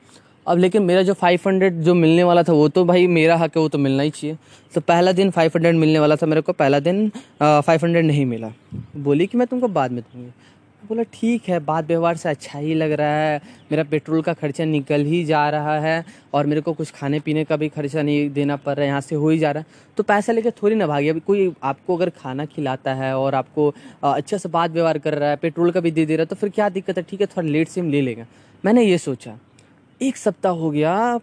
अब 0.48 0.58
लेकिन 0.58 0.84
मेरा 0.84 1.02
जो 1.02 1.14
500 1.14 1.84
जो 1.84 1.94
मिलने 1.94 2.24
वाला 2.24 2.44
था, 2.44 2.54
वो 2.54 2.68
तो 2.70 2.84
भाई 2.86 3.08
मेरा 3.08 3.36
हक 3.36 3.58
है, 3.58 3.62
वो 3.62 3.70
तो 3.70 3.78
मिलना 3.78 4.04
ही 4.04 4.10
चाहिए। 4.10 4.38
तो 4.76 4.82
पहला 4.82 5.12
दिन 5.12 5.32
500 5.32 5.76
मिलने 5.76 6.00
वाला 6.00 6.16
था 6.16 6.26
मेरे 6.26 6.42
को, 6.42 6.54
पहला 6.54 6.80
दिन 6.80 7.10
फाइव 7.42 7.80
हंड्रेड 7.84 8.06
नहीं 8.06 8.26
मिला। 8.26 8.52
बोली 8.98 9.28
कि 9.28 9.38
मैं 9.38 9.48
तुमको 9.48 9.68
बाद 9.70 9.92
में 9.92 10.02
दूँगी। 10.02 10.32
बोला, 10.88 11.04
ठीक 11.14 11.48
है 11.50 11.60
बात 11.60 11.86
व्यवहार 11.86 12.18
से 12.18 12.30
अच्छा 12.30 12.60
ही 12.60 12.74
लग 12.74 12.92
रहा 12.92 13.16
है। 13.18 13.38
मेरा 13.72 13.84
पेट्रोल 13.84 14.22
का 14.22 14.34
खर्चा 14.34 14.66
निकल 14.66 15.04
ही 15.06 15.24
जा 15.26 15.50
रहा 15.50 15.78
है 15.80 16.04
और 16.34 16.46
मेरे 16.46 16.62
को 16.62 16.74
कुछ 16.74 16.92
खाने 16.92 17.20
पीने 17.20 17.44
का 17.44 17.56
भी 17.58 17.70
खर्चा 17.70 18.02
नहीं 18.02 18.30
देना 18.30 18.56
पड़ 18.56 18.76
रहा 18.76 18.84
है, 18.84 18.88
यहाँ 18.88 19.02
से 19.02 19.16
हो 19.16 19.30
ही 19.30 19.40
जा 19.40 19.52
रहा 19.52 19.62
है। 19.62 19.94
तो 19.98 20.04
पैसा 20.04 20.34
लेके 20.34 20.52
थोड़ी 20.54 20.76
ना 20.76 20.88
भागी। 20.88 21.10
अभी 21.10 21.20
कोई 21.20 21.52
आपको 21.64 21.96
अगर 21.98 22.10
खाना 22.12 22.46
खिलाता 22.48 22.94
है 22.94 23.14
और 23.18 23.36
आपको 23.36 23.74
अच्छा 24.04 24.38
से 24.38 24.50
बात 24.50 24.72
व्यवहार 24.72 24.98
कर 25.00 25.18
रहा 25.18 25.30
है, 25.30 25.36
पेट्रोल 25.38 25.72
का 25.72 25.80
भी 25.80 25.92
दे 25.92 26.06
दे 26.06 26.16
रहा 26.16 26.22
है 26.22 26.26
तो 26.26 26.36
फिर 26.36 26.50
क्या 26.50 26.70
दिक्कत 26.70 26.98
है? 26.98 27.04
ठीक 27.04 27.22
है, 27.22 27.28
थोड़ा 27.28 27.48
लेट 27.48 27.68
से 27.68 27.82
हम 27.82 27.90
ले 27.92 28.02
लेंगे। 28.02 28.26
मैंने 28.64 28.84
ये 28.84 28.98
सोचा, 29.00 29.38
एक 30.02 30.18
सप्ताह 30.18 30.52
हो 30.54 30.72
गया, 30.72 31.20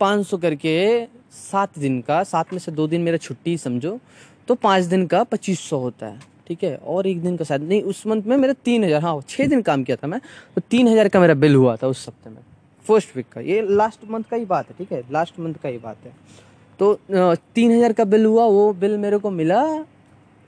पाँच 0.00 0.26
सौ 0.26 0.36
करके 0.38 1.04
सात 1.32 1.78
दिन 1.78 2.00
का, 2.00 2.22
सात 2.24 2.52
में 2.52 2.58
से 2.60 2.72
दो 2.72 2.86
दिन 2.86 3.00
मेरा 3.00 3.16
छुट्टी 3.18 3.56
समझो 3.58 3.98
तो 4.48 4.54
पाँच 4.56 4.84
दिन 4.84 5.06
का 5.06 5.22
पच्चीस 5.24 5.60
सौ 5.60 5.78
होता 5.78 6.06
है। 6.06 6.18
ठीक 6.46 6.64
है? 6.64 6.76
और 6.76 7.06
एक 7.06 7.20
दिन 7.22 7.36
का 7.36 7.44
शायद, 7.44 7.62
नहीं, 7.62 7.82
उस 7.82 8.06
मंथ 8.06 8.22
में 8.22 8.36
मेरा 8.36 8.52
तीन 8.64 8.84
हज़ार 8.84 9.02
हाँ 9.02 9.20
छः 9.28 9.46
दिन 9.48 9.62
काम 9.62 9.84
किया 9.84 9.96
था 9.96 10.06
मैं 10.06 10.20
तो 10.56 10.60
तीन 10.70 10.88
हज़ार 10.88 11.08
का 11.08 11.20
मेरा 11.20 11.34
बिल 11.36 11.54
हुआ 11.54 11.76
था 11.76 11.86
उस 11.88 12.06
हफ़्ते 12.08 12.30
में 12.30 12.42
फ़र्स्ट 12.84 13.16
वीक 13.16 13.28
का। 13.28 13.40
ये 13.42 13.60
लास्ट 13.70 14.10
मंथ 14.10 14.24
का 14.30 14.36
ही 14.36 14.44
बात 14.46 14.68
है, 14.68 14.74
ठीक 14.78 14.92
है? 14.92 15.02
लास्ट 15.12 15.40
मंथ 15.40 15.54
का 15.62 15.68
ही 15.68 15.78
बात 15.78 16.04
है। 16.04 16.12
तो 16.80 16.94
तीन 17.54 17.72
हज़ार 17.72 17.92
का 17.92 18.04
बिल 18.06 18.24
हुआ, 18.24 18.44
वो 18.46 18.72
बिल 18.74 18.96
मेरे 18.98 19.18
को 19.18 19.30
मिला 19.32 19.62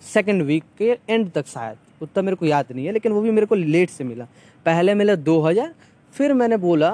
सेकेंड 0.02 0.42
वीक 0.42 0.64
के 0.78 0.96
एंड 1.08 1.30
तक 1.32 1.46
शायद, 1.46 1.76
उतना 2.02 2.22
मेरे 2.22 2.36
को 2.36 2.46
याद 2.46 2.66
नहीं 2.74 2.86
है, 2.86 2.92
लेकिन 2.92 3.12
वो 3.12 3.20
भी 3.20 3.30
मेरे 3.30 3.46
को 3.46 3.54
लेट 3.54 3.90
से 3.90 4.04
मिला। 4.04 4.24
पहले 4.66 4.94
मिला 4.94 5.14
दो 5.16 5.40
हज़ार, 5.42 5.72
फिर 6.14 6.32
मैंने 6.34 6.56
बोला 6.58 6.90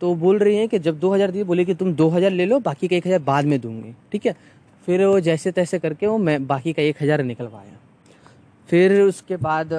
तो 0.00 0.14
बोल 0.16 0.38
रही 0.38 0.56
हैं 0.56 0.68
कि 0.68 0.78
जब 0.78 0.98
दो 0.98 1.10
हज़ार 1.10 1.30
दिए, 1.30 1.44
बोले 1.44 1.64
कि 1.64 1.74
तुम 1.74 1.92
दो 1.94 2.08
हज़ार 2.08 2.30
ले 2.30 2.46
लो, 2.46 2.58
बाकी 2.60 2.88
का 2.88 2.96
एक 2.96 3.06
हज़ार 3.06 3.18
बाद 3.22 3.44
में 3.44 3.60
दूँगी, 3.60 3.94
ठीक 4.12 4.26
है? 4.26 4.34
फिर 4.86 5.04
वो 5.04 5.18
जैसे 5.20 5.50
तैसे 5.52 5.78
करके 5.78 6.06
वो 6.06 6.18
मैं, 6.18 6.46
बाकी 6.46 6.72
का 6.72 6.82
एक 6.82 7.02
हज़ार 7.02 7.22
निकलवाया। 7.24 7.76
फिर 8.68 9.00
उसके 9.02 9.36
बाद 9.38 9.70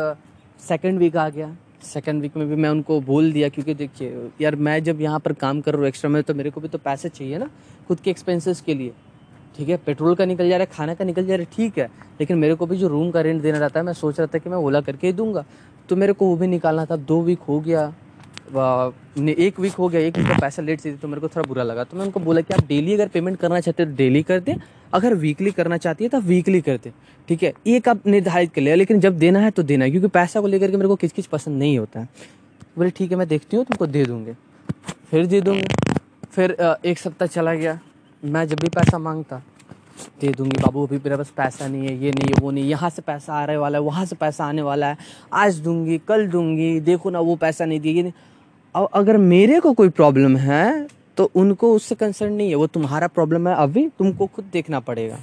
सेकंड 0.59 0.99
वीक 0.99 1.17
आ 1.17 1.27
गया। 1.29 1.55
सेकंड 1.83 2.21
वीक 2.21 2.37
में 2.37 2.47
भी 2.49 2.55
मैं 2.55 2.69
उनको 2.69 2.99
बोल 3.01 3.31
दिया, 3.31 3.49
क्योंकि 3.49 3.73
देखिए, 3.73 4.29
यार 4.41 4.55
मैं 4.57 4.83
जब 4.83 5.01
यहाँ 5.01 5.19
पर 5.19 5.33
काम 5.35 5.61
कर 5.61 5.73
रहा 5.73 5.79
हूँ 5.79 5.87
एक्स्ट्रा 5.87 6.09
में 6.11 6.21
तो 6.23 6.33
मेरे 6.33 6.49
को 6.49 6.61
भी 6.61 6.67
तो 6.67 6.77
पैसे 6.79 7.09
चाहिए 7.09 7.37
ना, 7.37 7.49
खुद 7.87 7.99
के 7.99 8.11
एक्सपेंसेस 8.11 8.61
के 8.61 8.73
लिए। 8.73 8.91
ठीक 9.57 9.69
है 9.69 9.77
पेट्रोल 9.85 10.15
का 10.15 10.25
निकल 10.25 10.49
जा 10.49 10.57
रहा 10.57 10.63
है, 10.63 10.75
खाना 10.75 10.93
का 10.93 11.05
निकल 11.05 11.25
जा 11.25 11.35
रहा 11.35 11.43
है, 11.43 11.55
ठीक 11.55 11.77
है, 11.79 11.89
लेकिन 12.19 12.37
मेरे 12.37 12.55
को 12.55 12.65
भी 12.65 12.77
जो 12.77 12.87
रूम 12.87 13.11
का 13.11 13.21
रेंट 13.21 13.41
देना 13.41 13.57
रहता 13.57 13.79
है, 13.79 13.85
मैं 13.85 13.93
सोच 13.93 14.19
रहा 14.19 14.27
था 14.33 14.37
कि 14.37 14.49
मैं 14.49 14.57
ओला 14.57 14.81
करके 14.81 15.07
ही 15.07 15.13
दूँगा। 15.13 15.45
तो 15.89 15.95
मेरे 15.95 16.13
को 16.13 16.25
वो 16.25 16.35
भी 16.37 16.47
निकालना 16.47 16.85
था, 16.85 16.95
दो 16.95 17.21
वीक 17.21 17.39
हो 17.41 17.59
गया 17.59 17.91
एक 18.49 19.59
वीक 19.59 19.73
हो 19.73 19.87
गया, 19.89 20.01
एक 20.01 20.17
वीक 20.17 20.27
का 20.27 20.37
पैसा 20.39 20.61
लेट 20.61 20.79
से 20.79 20.91
तो 20.93 21.07
मेरे 21.07 21.21
को 21.21 21.27
थोड़ा 21.27 21.47
बुरा 21.47 21.63
लगा। 21.63 21.83
तो 21.83 21.97
मैं 21.97 22.05
उनको 22.05 22.19
बोला 22.19 22.41
कि 22.41 22.53
आप 22.53 22.67
डेली 22.67 22.93
अगर 22.93 23.07
पेमेंट 23.07 23.37
करना 23.39 23.59
चाहते 23.59 23.83
हो 23.83 23.95
डेली 23.95 24.21
कर 24.23 24.39
दें 24.39 24.55
अगर 24.93 25.13
वीकली 25.15 25.51
करना 25.51 25.77
चाहती 25.77 26.03
है 26.03 26.09
तो 26.09 26.19
वीकली 26.21 26.61
करते 26.61 26.91
ठीक 27.27 27.43
है? 27.43 27.53
एक 27.67 27.89
आप 27.89 28.07
निर्धारित 28.07 28.53
कर 28.53 28.61
लिया, 28.61 28.75
लेकिन 28.75 28.99
जब 28.99 29.17
देना 29.19 29.39
है 29.39 29.51
तो 29.51 29.63
देना 29.63 29.85
है, 29.85 29.91
क्योंकि 29.91 30.07
पैसा 30.07 30.41
को 30.41 30.47
लेकर 30.47 30.71
के 30.71 30.77
मेरे 30.77 30.87
को 30.87 30.95
किस 30.95 31.11
किच 31.11 31.25
पसंद 31.25 31.59
नहीं 31.59 31.77
होता 31.79 31.99
है। 31.99 32.07
बोले, 32.77 32.89
ठीक 32.89 33.11
है, 33.11 33.17
मैं 33.17 33.27
देखती 33.27 33.57
हूँ, 33.57 33.65
तुमको 33.65 33.87
दे 33.87 34.05
दूँगे। 34.05 34.33
फिर 35.11 35.25
दे 35.25 35.41
दूँगे। 35.41 35.95
फिर 36.31 36.51
एक 36.85 36.99
सप्ताह 36.99 37.27
चला 37.27 37.53
गया। 37.53 37.79
मैं 38.23 38.47
जब 38.47 38.59
भी 38.59 38.69
पैसा 38.69 38.97
माँगता, 38.97 39.41
दे 40.21 40.27
दूँगी, 40.27 40.61
बाबू, 40.61 40.85
अभी 40.87 40.97
मेरे 40.97 41.17
पास 41.17 41.31
पैसा 41.37 41.67
नहीं 41.67 41.87
है, 41.87 41.93
ये 42.03 42.11
नहीं 42.11 42.27
है, 42.27 42.41
वो 42.41 42.51
नहीं 42.51 42.65
यहाँ 42.65 42.89
से 42.89 43.01
पैसा 43.01 43.33
आ 43.33 43.43
रहे 43.45 43.57
वाला 43.57 43.77
है, 43.77 43.83
वहाँ 43.83 44.05
से 44.05 44.15
पैसा 44.15 44.45
आने 44.45 44.61
वाला 44.61 44.87
है, 44.87 44.97
आज 45.33 45.59
दूँगी, 45.59 45.97
कल 46.07 46.27
दूँगी, 46.27 46.79
देखो 46.79 47.09
ना, 47.09 47.19
वो 47.19 47.35
पैसा 47.35 47.65
नहीं 47.65 47.79
दिए 47.79 48.11
अब 48.75 48.89
अगर 48.93 49.17
मेरे 49.17 49.59
को 49.59 49.73
कोई 49.73 49.89
प्रॉब्लम 49.89 50.37
है 50.37 50.87
तो 51.19 51.29
उनको 51.35 51.73
उससे 51.75 51.95
कंसर्न 51.95 52.33
नहीं 52.33 52.49
है। 52.49 52.55
वो 52.55 52.67
तुम्हारा 52.67 53.07
प्रॉब्लम 53.09 53.47
है, 53.47 53.55
अभी 53.55 53.87
तुमको 53.99 54.25
खुद 54.27 54.45
देखना 54.53 54.79
पड़ेगा। 54.79 55.17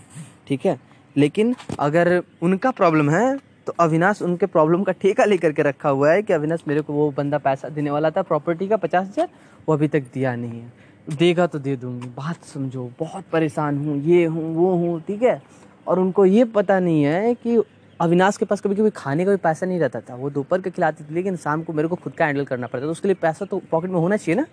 ठीक 0.48 0.66
है? 0.66 0.78
लेकिन 1.16 1.54
अगर 1.80 2.22
उनका 2.42 2.70
प्रॉब्लम 2.72 3.10
है 3.10 3.36
तो 3.66 3.72
अविनाश 3.80 4.20
उनके 4.22 4.46
प्रॉब्लम 4.46 4.82
का 4.82 4.92
ठेका 4.92 5.24
लेकर 5.24 5.52
के 5.52 5.62
रखा 5.62 5.88
हुआ 5.88 6.10
है 6.10 6.22
कि 6.22 6.32
अविनाश 6.32 6.62
मेरे 6.68 6.80
को 6.80 6.92
वो 6.92 7.10
बंदा 7.10 7.38
पैसा 7.38 7.68
देने 7.68 7.90
वाला 7.90 8.10
था 8.10 8.22
प्रॉपर्टी 8.22 8.68
का 8.68 8.76
पचास 8.76 9.06
हज़ार, 9.06 9.28
वो 9.68 9.74
अभी 9.74 9.88
तक 9.88 10.04
दिया 10.14 10.34
नहीं 10.36 10.60
है। 10.60 11.16
देगा 11.16 11.46
तो 11.46 11.58
दे 11.58 11.76
दूँगी। 11.76 12.08
बात 12.08 12.44
समझो, 12.44 12.90
बहुत 13.00 13.24
परेशान 13.32 13.78
हूँ, 13.78 13.96
ये 14.02 14.24
हूँ, 14.26 14.54
वो 14.54 14.74
हूँ, 14.74 15.00
ठीक 15.00 15.22
है? 15.22 15.40
और 15.86 15.98
उनको 15.98 16.26
ये 16.26 16.44
पता 16.52 16.78
नहीं 16.80 17.02
है 17.04 17.34
कि 17.36 17.56
अविनाश 18.00 18.36
के 18.36 18.44
पास 18.44 18.60
कभी 18.60 18.74
कभी 18.74 18.90
खाने 18.90 19.24
का 19.24 19.30
भी 19.30 19.36
पैसा 19.38 19.66
नहीं 19.66 19.78
रहता 19.80 20.00
था। 20.00 20.14
वो 20.14 20.30
दोपहर 20.30 20.60
के 20.60 20.70
खिलाती 20.70 21.04
थी, 21.04 21.14
लेकिन 21.14 21.36
शाम 21.38 21.62
को 21.62 21.72
मेरे 21.72 21.88
को 21.88 21.96
खुद 21.96 22.12
का 22.12 22.26
हैंडल 22.26 22.44
करना 22.44 22.66
पड़ता 22.66 22.82
था। 22.82 22.86
तो 22.86 22.92
उसके 22.92 23.08
लिए 23.08 23.16
पैसा 23.22 23.44
तो 23.44 23.60
पॉकेट 23.70 23.90
में 23.90 23.98
होना 24.00 24.16
चाहिए 24.16 24.40
ना? 24.40 24.46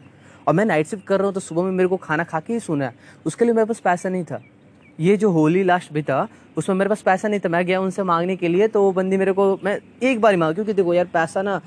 और 0.47 0.53
मैं 0.53 0.65
नाइट 0.65 0.87
शिफ्ट 0.87 1.05
कर 1.05 1.17
रहा 1.17 1.25
हूँ 1.25 1.33
तो 1.33 1.39
सुबह 1.39 1.63
में 1.63 1.71
मेरे 1.71 1.89
को 1.89 1.97
खाना 1.97 2.23
खा 2.23 2.39
के 2.39 2.53
ही 2.53 2.59
सोना 2.59 2.85
है। 2.85 2.95
उसके 3.25 3.45
लिए 3.45 3.53
मेरे 3.53 3.65
पास 3.65 3.79
पैसा 3.79 4.09
नहीं 4.09 4.23
था। 4.23 4.41
ये 4.99 5.17
जो 5.17 5.31
होली 5.31 5.63
लास्ट 5.63 5.93
भी 5.93 6.01
था, 6.03 6.27
उसमें 6.57 6.75
मेरे 6.75 6.89
पास 6.89 7.01
पैसा 7.01 7.27
नहीं 7.27 7.39
था। 7.39 7.49
मैं 7.49 7.65
गया 7.65 7.79
उनसे 7.81 8.03
मांगने 8.03 8.35
के 8.35 8.47
लिए 8.47 8.67
तो 8.67 8.83
वो 8.83 8.91
बंदी 8.91 9.17
मेरे 9.17 9.33
को, 9.33 9.59
मैं 9.63 9.79
एक 10.03 10.21
बार 10.21 10.31
ही 10.31 10.37
मांगा, 10.37 10.53
क्योंकि 10.53 10.73
देखो 10.73 10.93
यार, 10.93 11.05
पैसा 11.05 11.41
ना, 11.41 11.61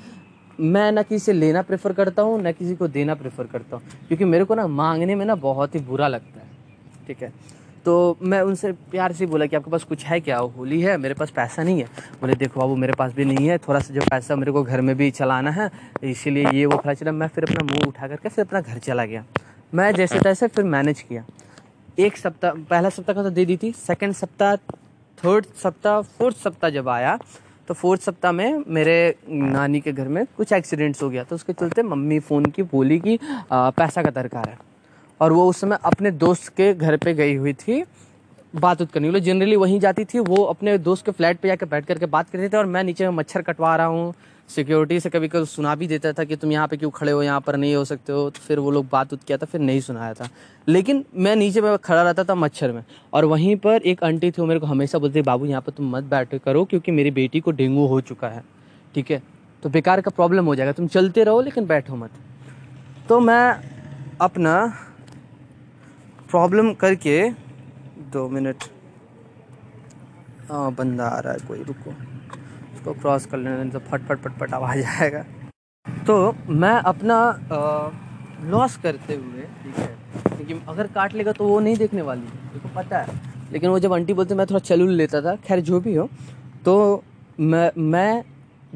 मैं 0.60 0.92
ना 0.92 1.02
किसी 1.02 1.24
से 1.24 1.32
लेना 1.32 1.62
प्रेफर 1.62 1.92
करता 1.92 2.22
हूँ, 2.22 2.40
ना 2.42 2.52
किसी 2.52 2.76
को 2.76 2.88
देना 2.88 3.14
प्रेफर 3.14 3.44
करता 3.44 3.76
हूँ। 3.76 3.84
क्योंकि 4.08 4.24
मेरे 4.24 4.44
को 4.44 4.54
ना 4.54 4.66
मांगने 4.66 5.14
में 5.14 5.26
ना 5.26 5.34
बहुत 5.34 5.74
ही 5.74 5.80
बुरा 5.80 6.08
लगता 6.08 6.40
है। 6.40 6.46
ठीक 7.06 7.22
है? 7.22 7.32
तो 7.86 8.16
मैं 8.22 8.40
उनसे 8.42 8.70
प्यार 8.90 9.12
से 9.12 9.26
बोला 9.26 9.46
कि 9.46 9.56
आपके 9.56 9.70
पास 9.70 9.84
कुछ 9.84 10.04
है 10.04 10.18
क्या? 10.20 10.38
होली 10.56 10.80
है, 10.82 10.96
मेरे 10.98 11.14
पास 11.14 11.30
पैसा 11.30 11.62
नहीं 11.62 11.80
है। 11.80 11.86
बोले, 12.20 12.34
देखो 12.34 12.60
बाबू, 12.60 12.76
मेरे 12.76 12.92
पास 12.92 13.12
भी 13.14 13.24
नहीं 13.24 13.48
है। 13.48 13.58
थोड़ा 13.58 13.80
सा 13.80 13.94
जो 13.94 14.00
पैसा 14.10 14.36
मेरे 14.36 14.52
को 14.52 14.62
घर 14.62 14.80
में 14.80 14.94
भी 14.96 15.10
चलाना 15.12 15.50
है, 15.50 15.70
इसीलिए 16.04 16.50
ये 16.50 16.66
वो 16.66 16.76
खड़ा 16.76 16.94
चला 16.94 17.12
मैं 17.12 17.28
फिर 17.28 17.44
अपना 17.44 17.64
मुँह 17.64 17.86
उठा 17.88 18.08
करके 18.08 18.28
फिर 18.28 18.44
अपना 18.44 18.60
घर 18.60 18.78
चला 18.80 19.04
गया? 19.04 19.24
मैं 19.74 19.92
जैसे 19.94 20.20
तैसे 20.20 20.48
फिर 20.48 20.64
मैनेज 20.66 21.00
किया। 21.00 21.24
एक 21.98 22.16
सप्ताह, 22.16 22.50
पहला 22.50 22.90
सप्ताह 22.90 23.14
का 23.16 23.22
तो 23.22 23.30
दे 23.30 23.44
दी 23.44 23.56
थी 23.56 23.72
सेकेंड 23.78 24.12
सप्ताह 24.14 24.56
थर्ड 25.18 25.44
सप्ताह 25.62 26.00
फोर्थ 26.00 26.36
सप्ताह 26.36 26.70
जब 26.70 26.88
आया 26.88 27.18
तो 27.68 27.74
फोर्थ 27.74 28.00
सप्ताह 28.02 28.32
में 28.32 28.64
मेरे 28.68 29.14
नानी 29.28 29.80
के 29.80 29.92
घर 29.92 30.08
में 30.08 30.24
कुछ 30.36 30.52
एक्सीडेंट्स 30.52 31.02
हो 31.02 31.10
गया। 31.10 31.24
तो 31.24 31.34
उसके 31.34 31.52
चलते 31.52 31.82
मम्मी 31.84 32.18
फ़ोन 32.20 32.46
की 32.46 32.62
बोली 32.64 32.98
कि 32.98 33.18
पैसा 33.52 34.02
का 34.02 34.10
दरकार 34.12 34.48
है। 34.48 34.58
और 35.20 35.32
वो 35.32 35.48
उस 35.50 35.60
समय 35.60 35.78
अपने 35.84 36.10
दोस्त 36.10 36.48
के 36.48 36.74
घर 36.74 36.96
पे 36.96 37.14
गई 37.14 37.34
हुई 37.34 37.52
थी। 37.52 37.84
बात 38.56 38.82
उत 38.82 38.92
करने 38.92 39.10
लिए। 39.10 39.20
जनरली 39.20 39.56
वहीं 39.56 39.80
जाती 39.80 40.04
थी, 40.04 40.18
वो 40.18 40.44
अपने 40.44 40.78
दोस्त 40.78 41.04
के 41.06 41.12
फ्लैट 41.12 41.38
पे 41.38 41.48
जाकर 41.48 41.66
बैठ 41.66 41.86
करके 41.86 42.06
बात 42.06 42.30
करते 42.30 42.48
थे 42.48 42.56
और 42.56 42.66
मैं 42.66 42.84
नीचे 42.84 43.04
में 43.04 43.16
मच्छर 43.16 43.42
कटवा 43.42 43.76
रहा 43.76 43.86
हूँ। 43.86 44.14
सिक्योरिटी 44.48 45.00
से 45.00 45.10
कभी 45.10 45.28
कभी 45.28 45.44
सुना 45.44 45.74
भी 45.74 45.86
देता 45.86 46.12
था 46.12 46.24
कि 46.24 46.36
तुम 46.36 46.52
यहाँ 46.52 46.68
पे 46.68 46.76
क्यों 46.76 46.90
खड़े 46.90 47.12
हो, 47.12 47.22
यहाँ 47.22 47.40
पर 47.40 47.56
नहीं 47.56 47.74
हो 47.74 47.84
सकते 47.84 48.12
हो। 48.12 48.30
तो 48.30 48.40
फिर 48.40 48.58
वो 48.58 48.70
लोग 48.70 48.88
बात 48.92 49.12
उत 49.12 49.24
किया 49.24 49.38
था, 49.38 49.46
फिर 49.46 49.60
नहीं 49.60 49.80
सुनाया 49.80 50.14
था। 50.14 50.28
लेकिन 50.68 51.04
मैं 51.14 51.36
नीचे 51.36 51.60
में 51.60 51.78
खड़ा 51.78 52.02
रहता 52.02 52.24
था 52.24 52.34
मच्छर 52.34 52.72
में। 52.72 52.84
और 53.12 53.24
वहीं 53.24 53.56
पर 53.56 53.82
एक 53.82 54.04
आंटी 54.04 54.30
थी, 54.30 54.42
वो 54.42 54.46
मेरे 54.46 54.60
को 54.60 54.66
हमेशा 54.66 54.98
बोलती 54.98 55.22
बाबू, 55.22 55.46
यहाँ 55.46 55.60
पर 55.60 55.72
तुम 55.72 55.96
मत 55.96 56.04
बैठ 56.04 56.34
करो 56.34 56.64
क्योंकि 56.64 56.92
मेरी 56.92 57.10
बेटी 57.10 57.40
को 57.40 57.50
डेंगू 57.50 57.86
हो 57.86 58.00
चुका 58.00 58.28
है। 58.28 58.44
ठीक 58.94 59.10
है? 59.10 59.22
तो 59.62 59.68
बेकार 59.68 60.00
का 60.00 60.10
प्रॉब्लम 60.10 60.44
हो 60.44 60.54
जाएगा। 60.54 60.72
तुम 60.72 60.86
चलते 60.86 61.24
रहो, 61.24 61.40
लेकिन 61.40 61.66
बैठो 61.66 61.96
मत। 61.96 62.10
तो 63.08 63.20
मैं 63.20 63.60
अपना 64.20 64.78
प्रॉब्लम 66.36 66.72
करके 66.76 67.18
दो 68.12 68.28
मिनट। 68.28 68.64
हाँ 70.50 70.72
बंदा 70.74 71.04
आ 71.06 71.18
रहा 71.20 71.32
है 71.32 71.38
कोई, 71.48 71.62
रुको। 71.62 71.90
उसको 71.90 72.92
क्रॉस 72.94 73.26
कर 73.26 73.38
लेने 73.38 73.70
तो 73.70 73.78
फट 73.80 74.02
फट 74.08 74.18
फट 74.18 74.38
फट 74.40 74.52
आवाज़ 74.54 74.84
आएगा। 74.86 75.24
तो 76.06 76.34
मैं 76.54 76.74
अपना 76.84 77.16
लॉस 78.44 78.76
करते 78.76 79.14
हुए, 79.14 79.42
ठीक 79.62 79.78
है, 79.78 79.86
क्योंकि 80.26 80.60
अगर 80.68 80.86
काट 80.88 81.14
लेगा 81.14 81.32
तो 81.32 81.44
वो 81.44 81.58
नहीं 81.60 81.76
देखने 81.76 82.02
वाली, 82.02 82.26
देखो, 82.52 82.68
पता 82.76 82.98
है। 82.98 83.20
लेकिन 83.52 83.70
वो 83.70 83.78
जब 83.78 83.92
आंटी 83.92 84.12
बोलते, 84.12 84.34
मैं 84.34 84.46
थोड़ा 84.46 84.60
चलूल 84.60 84.90
लेता 84.92 85.20
था, 85.22 85.34
खैर, 85.38 85.60
जो 85.60 85.80
भी 85.80 85.94
हो 85.94 86.08
तो 86.64 87.02
मैं 87.40 87.70
मैं 87.78 88.22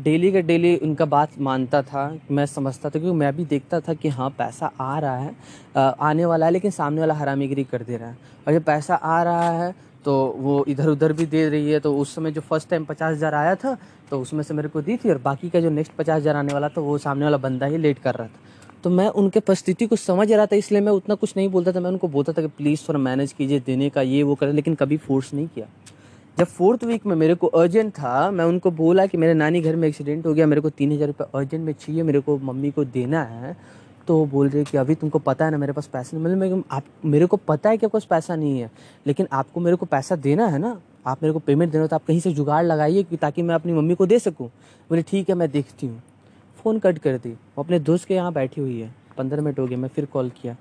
डेली 0.01 0.31
का 0.33 0.41
डेली 0.41 0.77
उनका 0.79 1.05
बात 1.07 1.39
मानता 1.41 1.83
था, 1.83 2.19
मैं 2.31 2.47
समझता 2.47 2.89
था, 2.89 2.99
क्योंकि 2.99 3.17
मैं 3.19 3.35
भी 3.37 3.45
देखता 3.47 3.81
था 3.81 3.95
कि 3.95 4.09
हाँ 4.11 4.31
पैसा 4.39 4.71
आ 4.81 4.99
रहा 4.99 5.17
है 5.17 5.93
आने 6.01 6.25
वाला 6.25 6.47
है, 6.47 6.53
लेकिन 6.53 6.71
सामने 6.71 7.01
वाला 7.01 7.15
हरामीगिरी 7.15 7.65
कर 7.65 7.83
दे 7.83 7.97
रहा 7.97 8.09
है। 8.09 8.17
और 8.47 8.53
जब 8.53 8.65
पैसा 8.65 8.95
आ 8.95 9.23
रहा 9.23 9.51
है 9.53 9.75
तो 10.05 10.13
वो 10.37 10.65
इधर 10.69 10.89
उधर 10.89 11.13
भी 11.13 11.27
दे 11.27 11.49
रही 11.49 11.71
है 11.71 11.79
तो 11.81 11.95
उस 11.97 12.15
समय 12.15 12.31
जो 12.33 12.41
फ़र्स्ट 12.41 12.69
टाइम 12.69 12.85
पचास 12.85 13.13
हज़ार 13.13 13.35
आया 13.35 13.55
था 13.55 13.77
तो 14.11 14.21
उसमें 14.21 14.43
से 14.43 14.55
मेरे 14.55 14.69
को 14.69 14.83
दी 14.83 14.97
थी, 14.97 15.11
और 15.11 15.19
बाकी 15.21 15.51
का 15.51 15.61
जो 15.61 15.71
नेक्स्ट 15.71 15.93
पचास 15.95 16.17
हज़ार 16.17 16.37
आने 16.37 16.53
वाला 16.53 16.69
था, 16.69 16.81
वो 16.81 16.97
सामने 16.99 17.25
वाला 17.25 17.37
बंदा 17.39 17.67
ही 17.67 17.79
लेट 17.79 17.99
कर 17.99 18.15
रहा 18.15 18.27
था। 18.27 18.49
तो 18.85 18.91
मैं 18.91 19.09
उनके 19.11 19.41
परिस्थिति 19.41 19.87
को 19.87 19.97
समझ 19.99 20.31
रहा 20.33 20.47
था, 20.47 20.57
इसलिए 20.57 20.81
मैं 20.81 20.93
उतना 20.93 21.15
कुछ 21.15 21.37
नहीं 21.37 21.49
बोलता 21.51 21.73
था, 21.73 21.81
मैं 21.81 21.91
उनको 21.91 22.09
बोलता 22.09 22.33
था 22.33 22.43
कि 22.43 22.49
प्लीज़ 22.49 22.89
थोड़ा 22.89 23.01
मैनेज 23.01 23.33
कीजिए, 23.33 23.61
देने 23.61 23.89
का 23.91 24.03
ये, 24.03 24.23
वो 24.23 24.35
करें 24.35 24.53
लेकिन 24.53 24.75
कभी 24.75 24.97
फोर्स 24.99 25.33
नहीं 25.35 25.49
किया। 25.49 25.67
जब 26.41 26.47
फोर्थ 26.47 26.85
वीक 26.85 27.05
में 27.07 27.15
मेरे 27.17 27.35
को 27.35 27.47
अर्जेंट 27.47 27.93
था, 27.93 28.31
मैं 28.31 28.45
उनको 28.45 28.71
बोला 28.71 29.05
कि 29.07 29.19
मेरे 29.19 29.33
नानी 29.35 29.61
घर 29.61 29.77
में 29.77 29.87
एक्सीडेंट 29.89 30.27
हो 30.27 30.33
गया, 30.35 30.47
मेरे 30.47 30.61
को 30.61 30.71
तीन 30.71 30.93
हज़ार 30.93 31.07
रुपये 31.07 31.27
अर्जेंट 31.35 31.65
में 31.65 31.73
चाहिए, 31.73 32.03
मेरे 32.03 32.21
को 32.21 32.37
मम्मी 32.39 32.71
को 32.71 32.85
देना 32.85 33.23
है। 33.23 33.57
तो 34.09 34.25
बोल 34.27 34.49
रहे 34.49 34.65
कि 34.65 34.79
अभी 34.79 34.95
तुमको 34.95 35.19
पता 35.19 35.45
है 35.45 35.51
ना, 35.51 35.59
मेरे 35.59 35.73
पास 35.73 35.87
पैसा 35.87 36.17
नहीं। 36.17 36.37
मतलब 36.37 36.65
आप 36.71 36.85
मेरे 37.05 37.27
को 37.27 37.37
पता 37.39 37.71
है 37.71 37.77
कि 37.77 37.87
आपके 37.87 37.93
पास 37.93 38.05
पैसा 38.05 38.37
नहीं 38.37 38.61
है, 38.61 38.71
लेकिन 39.07 39.29
आपको 39.33 39.61
मेरे 39.61 39.77
को 39.77 39.87
पैसा 39.87 40.17
देना 40.19 40.47
है 40.47 40.59
ना, 40.59 40.81
आप 41.07 41.23
मेरे 41.23 41.33
को 41.33 41.39
पेमेंट 41.41 41.73
देना 41.73 41.87
तो 41.87 41.97
आप 41.97 42.05
कहीं 42.07 42.21
से 42.21 42.33
जुगाड़ 42.33 42.65
लगाइए 42.65 43.03
कि 43.03 43.17
ताकि 43.17 43.43
मैं 43.43 43.55
अपनी 43.55 43.73
मम्मी 43.73 43.95
को 43.95 44.07
दे 44.07 44.19
सकूँ। 44.19 44.49
बोले, 44.91 45.03
ठीक 45.03 45.29
है, 45.29 45.35
मैं 45.35 45.51
देखती 45.51 45.87
हूँ। 45.87 46.03
फ़ोन 46.59 46.79
कट 46.79 46.99
कर 46.99 47.19
दी 47.19 47.31
वो 47.31 47.63
अपने 47.65 47.79
दोस्त 47.81 48.09
के 48.09 48.15
यहाँ 48.15 48.33
बैठी 48.33 48.61
हुई 48.61 48.81
है। 48.81 48.91
पंद्रह 49.19 49.43
मिनट 49.43 49.59
हो 49.59 49.67
गए, 49.67 49.77
मैं 49.77 49.89
फिर 49.89 50.05
कॉल 50.07 50.31
किया। 50.41 50.57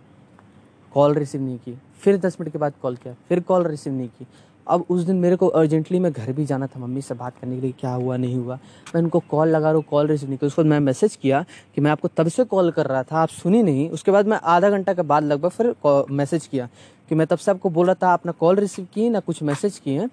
कॉल 0.94 1.14
रिसीव 1.14 1.42
नहीं 1.42 1.58
की। 1.58 1.78
फिर 2.02 2.18
दस 2.18 2.38
मिनट 2.40 2.52
के 2.52 2.60
बाद 2.60 2.74
कॉल 2.82 2.96
किया। 2.96 3.16
फिर 3.30 3.40
कॉल 3.40 3.66
रिसीव 3.68 3.94
नहीं 3.94 4.08
की। 4.10 4.26
अब 4.70 4.86
उस 4.90 5.04
दिन 5.04 5.16
मेरे 5.20 5.36
को 5.36 5.48
अर्जेंटली 5.50 6.00
मैं 6.00 6.12
घर 6.12 6.32
भी 6.34 6.46
जाना 6.46 6.68
था 6.68 6.80
मम्मी 6.80 7.02
से 7.02 7.14
बात 7.16 7.34
करने 7.42 7.56
के 7.56 7.62
लिए 7.62 7.74
क्या 7.80 7.92
हुआ, 7.92 8.18
नहीं 8.18 8.36
हुआ। 8.36 8.56
मैं 8.96 9.02
उनको 9.02 9.20
कॉल 9.30 9.48
लगा 9.48 9.68
रहा 9.68 9.76
हूँ 9.76 9.84
कॉल 9.90 10.08
रिसीव 10.08 10.30
नहीं 10.30 10.38
किया। 10.38 10.48
उसके 10.48 10.64
मैं 10.64 10.80
मैसेज 10.80 11.16
किया 11.16 11.44
कि 11.76 11.82
मैं 11.82 11.92
आपको 11.92 12.08
तब 12.08 12.28
से 12.28 12.44
कॉल 12.46 12.72
कर 12.72 12.86
रहा 12.86 13.04
था, 13.04 13.18
आप 13.18 13.30
सुनी 13.30 13.64
नहीं। 13.64 13.90
उसके 13.90 14.12
बाद 14.12 14.28
मैं 14.28 14.40
आधा 14.46 14.70
घंटा 14.70 14.94
के 14.94 15.02
बाद 15.04 15.24
लगभग 15.24 15.50
फिर 15.50 15.74
मैसेज 16.12 16.46
किया 16.48 16.68
कि 17.10 17.16
मैं 17.16 17.28
तब 17.28 17.38
से 17.38 17.52
आपको 17.52 17.70
बोल 17.70 17.86
रहा 17.86 17.96
था 18.04 18.10
आप 18.14 18.26
ना 18.26 18.32
कॉल 18.40 18.56
रिसीव 18.56 18.88
किए 18.94 19.10
ना 19.10 19.20
कुछ 19.20 19.44
मैसेज 19.44 19.78
किए 19.80 20.08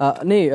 नहीं 0.00 0.50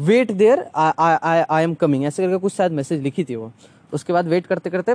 wait 0.00 0.32
there 0.32 0.60
I 0.76 1.62
am 1.62 1.74
coming 1.74 2.04
ऐसे 2.04 2.22
करके 2.22 2.38
कुछ 2.38 2.52
शायद 2.52 2.72
मैसेज 2.72 3.02
लिखी 3.02 3.24
थी 3.24 3.36
वो। 3.36 3.52
उसके 3.92 4.12
बाद 4.12 4.28
वेट 4.28 4.46
करते 4.46 4.70
करते 4.70 4.94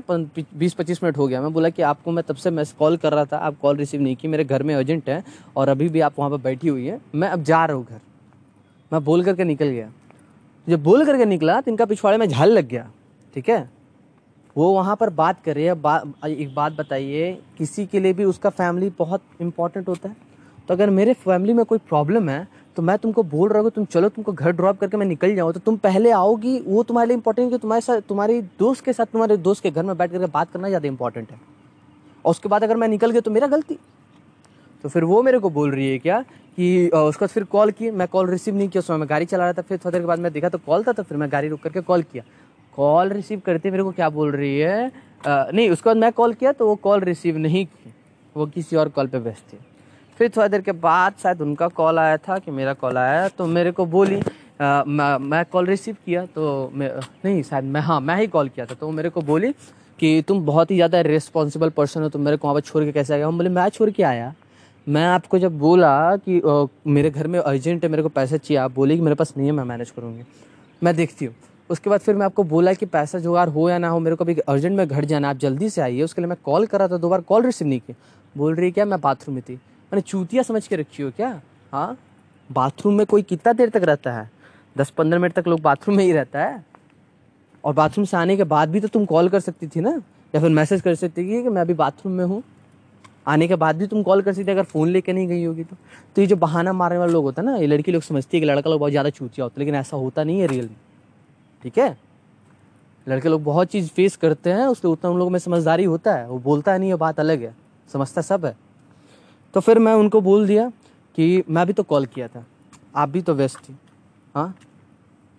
बीस 0.56 0.74
पच्चीस 0.74 1.04
मिनट 1.04 1.18
हो 1.18 1.28
गया। 1.28 1.42
मैं 1.42 1.52
बोला 1.54 1.70
कि 1.70 1.82
आपको 1.84 2.12
मैं 2.12 2.24
तब 2.28 2.36
से 2.36 2.52
मैं 2.52 2.66
कॉल 2.80 2.98
कर 2.98 3.14
रहा 3.14 3.26
था 3.26 3.38
आप 3.38 3.60
कॉल 3.62 3.78
रिसीव 3.78 4.02
नहीं 4.02 4.16
की 4.16 4.28
मेरे 4.28 4.44
घर 4.44 4.64
में 4.64 4.74
अर्जेंट 4.76 5.10
है 5.10 5.24
और 5.58 5.70
अभी 5.70 5.90
भी 5.90 6.00
आप 6.02 6.20
वहाँ 6.20 6.30
पर 6.32 6.38
बैठी 6.40 6.68
हुई 6.68 6.86
है। 6.86 7.00
मैं 7.16 7.30
अब 7.30 7.44
जा 7.44 7.64
रहा 7.66 7.78
हूँ 7.78 7.86
घर। 7.86 8.00
मैं 8.92 9.04
बोल 9.04 9.24
करके 9.24 9.44
निकल 9.44 9.68
गया। 9.68 9.92
जब 10.68 10.84
बोल 10.84 11.06
करके 11.06 11.26
निकला 11.26 11.60
तो 11.62 11.72
इनका 11.72 11.86
पिछवाड़े 11.86 12.18
में 12.18 12.28
झाल 12.28 12.52
लग 12.52 12.68
गया 12.68 12.90
ठीक 13.34 13.50
है? 13.50 13.70
वो 14.56 14.72
वहाँ 14.74 14.96
पर 14.96 15.10
बात 15.12 15.42
कर 15.44 15.56
रही 15.56 15.66
है। 15.66 15.74
बा, 15.76 16.02
एक 16.28 16.54
बात 16.56 16.74
बताइए 16.74 17.32
किसी 17.58 17.86
के 17.86 18.00
लिए 18.00 18.14
भी 18.14 18.24
उसका 18.26 18.50
फैमिली 18.52 18.90
बहुत 19.00 19.24
इंपॉर्टेंट 19.42 19.88
होता 19.88 20.10
है? 20.10 20.16
तो 20.68 20.74
अगर 20.74 20.90
मेरे 20.90 21.14
फैमिली 21.16 21.54
में 21.54 21.64
कोई 21.66 21.78
प्रॉब्लम 21.80 22.30
है 22.30 22.48
तो 22.78 22.82
मैं 22.82 22.98
तुमको 22.98 23.22
बोल 23.26 23.50
रहा 23.50 23.62
हूँ 23.62 23.70
तुम 23.72 23.86
चलो, 23.86 24.10
तुमको 24.10 24.32
घर 24.34 24.52
ड्रॉप 24.52 24.80
करके 24.80 24.98
मैं 24.98 25.06
निकल 25.06 25.34
जाऊँ। 25.36 25.54
तो 25.54 25.60
तुम 25.60 25.78
पहले 25.78 26.12
आओगी, 26.12 26.60
वो 26.60 26.82
तुम्हारे 26.84 27.08
लिए 27.08 27.16
इंपॉर्टेंट 27.18 27.50
कि 27.52 27.58
तुम्हारे 27.58 27.82
साथ, 27.82 28.02
तुम्हारी 28.10 28.42
दोस्त 28.60 28.84
के 28.86 28.94
साथ, 28.94 29.06
तुम्हारे 29.06 29.38
दोस्त 29.40 29.64
के 29.64 29.72
घर 29.72 29.84
में 29.84 29.98
बैठ 29.98 30.12
करके 30.12 30.26
बात 30.28 30.52
करना 30.52 30.68
ज़्यादा 30.68 30.88
इंपॉर्टेंट 30.88 31.32
है। 31.32 31.40
और 32.26 32.32
उसके 32.32 32.50
बाद 32.50 32.64
अगर 32.64 32.78
मैं 32.78 32.88
निकल 32.88 33.12
गया 33.12 33.22
तो 33.22 33.32
मेरा 33.32 33.48
गलती। 33.48 33.78
तो 34.84 34.90
फिर 34.90 35.04
वो 35.04 35.22
मेरे 35.24 35.40
को 35.40 35.50
बोल 35.50 35.72
रही 35.72 35.90
है 35.92 35.98
क्या 36.00 36.22
कि 36.58 36.88
उसका 36.90 37.28
फिर 37.28 37.44
कॉल 37.46 37.72
की 37.72 37.90
मैं 37.92 38.08
कॉल 38.08 38.30
रिसीव 38.30 38.56
नहीं 38.56 38.68
किया, 38.70 38.80
उस 38.80 38.88
समय 38.88 38.98
मैं 38.98 39.10
गाड़ी 39.10 39.26
चला 39.26 39.44
रहा 39.44 39.54
था। 39.54 39.62
फिर 39.62 39.78
थोड़ी 39.78 39.92
देर 39.92 40.02
के 40.02 40.08
बाद 40.08 40.20
मैं 40.20 40.32
देखा 40.34 40.50
तो 40.50 40.58
कॉल 40.66 40.84
था 40.84 40.92
तो 40.92 41.04
फिर 41.04 41.18
मैं 41.18 41.32
गाड़ी 41.32 41.48
रुक 41.48 41.62
करके 41.62 41.82
कॉल 41.82 42.04
किया। 42.04 42.24
कॉल 42.74 43.10
रिसीव 43.10 43.42
करते 43.46 43.72
मेरे 43.72 43.84
को 43.84 43.92
क्या 43.92 44.10
बोल 44.10 44.32
रही 44.32 44.60
है? 44.60 44.92
नहीं, 45.28 45.70
उसके 45.70 45.90
बाद 45.90 45.98
मैं 45.98 46.12
कॉल 46.12 46.34
किया 46.34 46.52
तो 46.52 46.68
वो 46.68 46.76
कॉल 46.78 47.00
रिसीव 47.02 47.38
नहीं 47.40 47.66
की 47.66 47.94
वो 48.36 48.46
किसी 48.48 48.76
और 48.76 48.90
कॉल 48.90 49.08
पे 49.08 49.18
व्यस्त 49.20 49.54
थी। 49.54 49.58
फिर 50.20 50.30
थोड़ी 50.36 50.50
देर 50.50 50.62
के 50.62 50.72
बाद 50.74 51.14
शायद 51.24 51.42
उनका 51.42 51.68
कॉल 51.70 52.00
आया 52.00 52.18
था 52.18 52.38
कि 52.40 52.52
मेरा 52.52 52.74
कॉल 52.76 52.98
आया 52.98 53.28
तो 53.30 53.46
मेरे 53.48 53.72
को 53.72 53.86
बोली 53.86 54.22
आ, 54.62 54.84
मैं 54.84 55.18
मैं 55.20 55.44
कॉल 55.46 55.66
रिसीव 55.66 55.96
किया 56.06 56.26
तो 56.26 56.72
मैं 56.74 56.90
नहीं 57.26 57.42
शायद 57.44 57.64
मैं 57.66 57.82
हाँ 57.82 58.00
मैं 58.02 58.18
ही 58.18 58.28
कॉल 58.28 58.50
किया 58.50 58.66
था। 58.66 58.74
तो 58.74 58.86
वो 58.86 58.92
मेरे 58.92 59.10
को 59.10 59.22
बोली 59.22 59.52
कि 60.00 60.22
तुम 60.28 60.46
बहुत 60.46 60.72
ही 60.72 60.76
ज़्यादा 60.76 61.02
रिस्पॉन्सिबल 61.02 61.70
पर्सन 61.70 62.02
हो 62.02 62.10
तुम 62.10 62.22
मेरे 62.22 62.38
को 62.38 62.48
वहाँ 62.48 62.56
पर 62.56 62.62
छोड़ 62.62 62.84
के 62.84 62.92
कैसे 62.92 63.14
आया 63.14 63.28
हम 63.28 63.38
बोले 63.38 63.50
मैं 63.50 63.68
छोड़ 63.70 63.90
के 63.90 64.04
आया। 64.04 64.34
मैं 64.88 65.06
आपको 65.06 65.40
जब 65.40 65.58
बोला 65.60 66.16
कि 66.18 66.40
आ, 66.40 66.66
मेरे 66.88 67.10
घर 67.10 67.28
में 67.28 67.40
अर्जेंट 67.40 67.84
है 67.84 67.90
मेरे 67.90 68.04
को 68.04 68.10
पैसा 68.10 68.38
चाहिए 68.38 68.62
आप 68.64 68.72
बोले 68.72 68.96
कि 68.96 69.02
मेरे 69.02 69.16
पास 69.16 69.34
नहीं 69.38 69.48
है 69.48 69.54
मैं 69.54 69.64
मैनेज 69.66 69.92
करूँगी। 69.92 70.24
मैं 70.82 70.96
देखती 70.96 71.26
हूँ। 71.26 71.36
उसके 71.70 71.90
बाद 71.90 72.00
फिर 72.00 72.16
मैं 72.16 72.26
आपको 72.26 72.44
बोला 72.46 72.74
कि 72.74 72.86
पैसा 72.88 73.20
जुगाड़ 73.20 73.48
हो 73.50 73.70
या 73.70 73.78
ना 73.78 73.90
हो 73.90 74.00
मेरे 74.00 74.16
को 74.16 74.24
अभी 74.24 74.36
अर्जेंट 74.40 74.78
में 74.78 74.88
घर 74.88 75.06
जाना 75.06 75.30
आप 75.30 75.38
जल्दी 75.38 75.70
से 75.70 75.82
आइए 75.82 76.02
उसके 76.04 76.22
लिए 76.22 76.30
मैं 76.30 76.38
कॉल 76.46 76.66
करा 76.66 76.88
था 76.88 76.98
दो 76.98 77.10
बार 77.10 77.22
कॉल 77.24 77.46
रिसीव 77.46 77.68
नहीं 77.68 77.80
किया। 77.80 77.96
बोल 78.36 78.56
रही 78.56 78.72
क्या 78.72 78.86
मैं 78.86 79.00
बाथरूम 79.02 79.36
में 79.36 79.44
थी? 79.44 79.60
मैंने 79.92 80.02
चूतिया 80.02 80.44
समझ 80.44 80.68
के 80.68 80.76
रखी 80.76 81.04
हो 81.04 81.12
क्या? 81.12 81.42
हाँ? 81.72 81.98
बाथरूम 82.52 82.94
में 82.94 83.06
कोई 83.06 83.22
कितना 83.22 83.54
देर 83.54 83.70
तक 83.70 83.82
रहता 83.84 84.12
है? 84.12 84.32
दस 84.78 84.90
पंद्रह 84.90 85.20
मिनट 85.20 85.34
तक 85.34 85.48
लोग 85.48 85.62
बाथरूम 85.62 85.98
में 85.98 86.04
ही 86.04 86.12
रहता 86.12 86.40
है? 86.40 86.66
और 87.64 87.74
बाथरूम 87.74 88.06
से 88.06 88.18
आने 88.18 88.38
के 88.38 88.44
बाद 88.44 88.70
भी 88.70 88.80
तो 88.80 88.88
तुम 88.88 89.06
कॉल 89.06 89.30
कर 89.30 89.40
सकती 89.40 89.68
थी 89.68 89.80
ना? 89.80 90.02
या 90.36 90.42
फिर 90.42 90.50
मैसेज 90.50 90.82
कर 90.82 90.96
सकती 90.96 91.24
थी 91.24 91.44
कि 91.44 91.50
मैं 91.50 91.62
अभी 91.62 91.74
बाथरूम 91.74 92.14
में 92.14 92.26
हूँ। 92.26 92.44
आने 93.28 93.48
के 93.48 93.56
बाद 93.56 93.76
भी 93.76 93.88
तुम 93.88 94.04
कॉल 94.04 94.22
कर 94.22 94.34
सकते 94.34 94.52
अगर 94.52 94.64
फ़ोन 94.64 94.90
लेके 94.90 95.14
नहीं 95.14 95.28
गई 95.28 95.44
होगी 95.44 95.64
तो। 95.64 95.76
तो 96.16 96.22
ये 96.22 96.28
जो 96.28 96.36
बहाना 96.36 96.74
मारने 96.74 96.98
वाले 96.98 97.14
लोग 97.14 97.24
होता 97.24 97.42
है 97.42 97.46
ना, 97.46 97.58
ये 97.58 97.68
लड़की 97.68 97.92
लोग 97.92 98.02
समझती 98.02 98.38
है 98.38 98.42
कि 98.42 98.48
लड़का 98.48 98.70
लोग 98.70 98.80
बहुत 98.80 98.92
ज़्यादा 98.92 99.10
चूतिया 99.10 99.44
होता 99.44 99.54
है, 99.54 99.60
लेकिन 99.60 99.76
ऐसा 99.76 99.98
होता 99.98 100.24
नहीं 100.24 100.40
है 100.40 100.48
रियल। 100.48 100.66
में 100.66 100.76
ठीक 101.64 101.78
है? 101.78 101.98
लड़के 103.10 103.30
लोग 103.30 103.44
बहुत 103.44 103.68
चीज़ 103.68 103.90
फेस 103.90 104.16
करते 104.16 104.54
हैं, 104.54 104.68
उसके 104.68 104.88
उतना 104.88 105.12
उन 105.12 105.18
लोगों 105.18 105.32
में 105.32 105.40
समझदारी 105.40 105.84
होता 105.84 106.16
है। 106.16 106.28
वो 106.28 106.40
बोलता 106.40 106.74
है 106.74 106.80
नहीं 106.80 106.90
ये 106.90 106.96
बात 106.96 107.20
अलग 107.20 107.42
है। 107.42 107.56
समझता 107.94 108.22
सब 108.22 108.46
है। 108.46 108.67
तो 109.54 109.60
फिर 109.60 109.80
मैं 109.80 109.94
उनको 109.94 110.22
बोल 110.22 110.48
दिया 110.48 110.70
कि 111.18 111.44
मैं 111.50 111.66
भी 111.68 111.74
तो 111.74 111.84
कॉल 111.84 112.06
किया 112.06 112.28
था। 112.28 112.46
आप 112.96 113.10
भी 113.10 113.22
तो 113.22 113.34
व्यस्त 113.34 113.58
थी। 113.60 113.76
हाँ? 114.36 114.56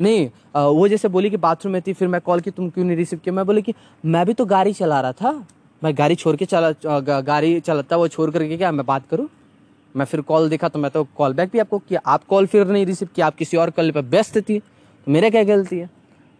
नहीं 0.00 0.28
वो 0.54 0.88
जैसे 0.88 1.08
बोली 1.08 1.30
कि 1.30 1.36
बाथरूम 1.36 1.72
में 1.72 1.80
थी, 1.82 1.92
फिर 1.92 2.08
मैं 2.08 2.20
कॉल 2.20 2.40
की, 2.40 2.50
तुम 2.50 2.68
क्यों 2.70 2.84
नहीं 2.84 2.96
रिसीव 2.96 3.18
किया? 3.18 3.34
मैं 3.34 3.44
बोली 3.46 3.62
कि 3.62 3.74
मैं 4.04 4.24
भी 4.26 4.34
तो 4.34 4.44
गाड़ी 4.46 4.72
चला 4.72 5.00
रहा 5.00 5.12
था। 5.12 5.32
मैं 5.82 5.96
गाड़ी 5.98 6.14
छोड़ 6.14 6.34
के 6.36 6.44
चला 6.44 6.70
गाड़ी 7.20 7.58
चलाता, 7.60 7.96
वो 7.96 8.08
छोड़ 8.08 8.30
करके 8.30 8.56
क्या 8.56 8.70
मैं 8.72 8.86
बात 8.86 9.06
करूँ? 9.10 9.28
मैं 9.94 10.04
फिर 10.04 10.20
कॉल 10.20 10.48
देखा 10.48 10.68
तो 10.68 10.78
मैं 10.78 10.90
तो 10.90 11.04
कॉल 11.16 11.34
बैक 11.34 11.50
भी 11.52 11.58
आपको 11.58 11.78
किया। 11.78 12.00
आप 12.06 12.24
कॉल 12.24 12.46
फिर 12.46 12.66
नहीं 12.68 12.86
रिसीव 12.86 13.08
किया, 13.14 13.26
आप 13.26 13.34
किसी 13.36 13.56
और 13.56 13.70
कॉल 13.70 13.90
पर 13.90 14.02
व्यस्त 14.06 14.38
थी। 14.38 14.58
तो 14.58 15.12
मेरा 15.12 15.30
क्या 15.30 15.42
गलती 15.44 15.78
है? 15.78 15.90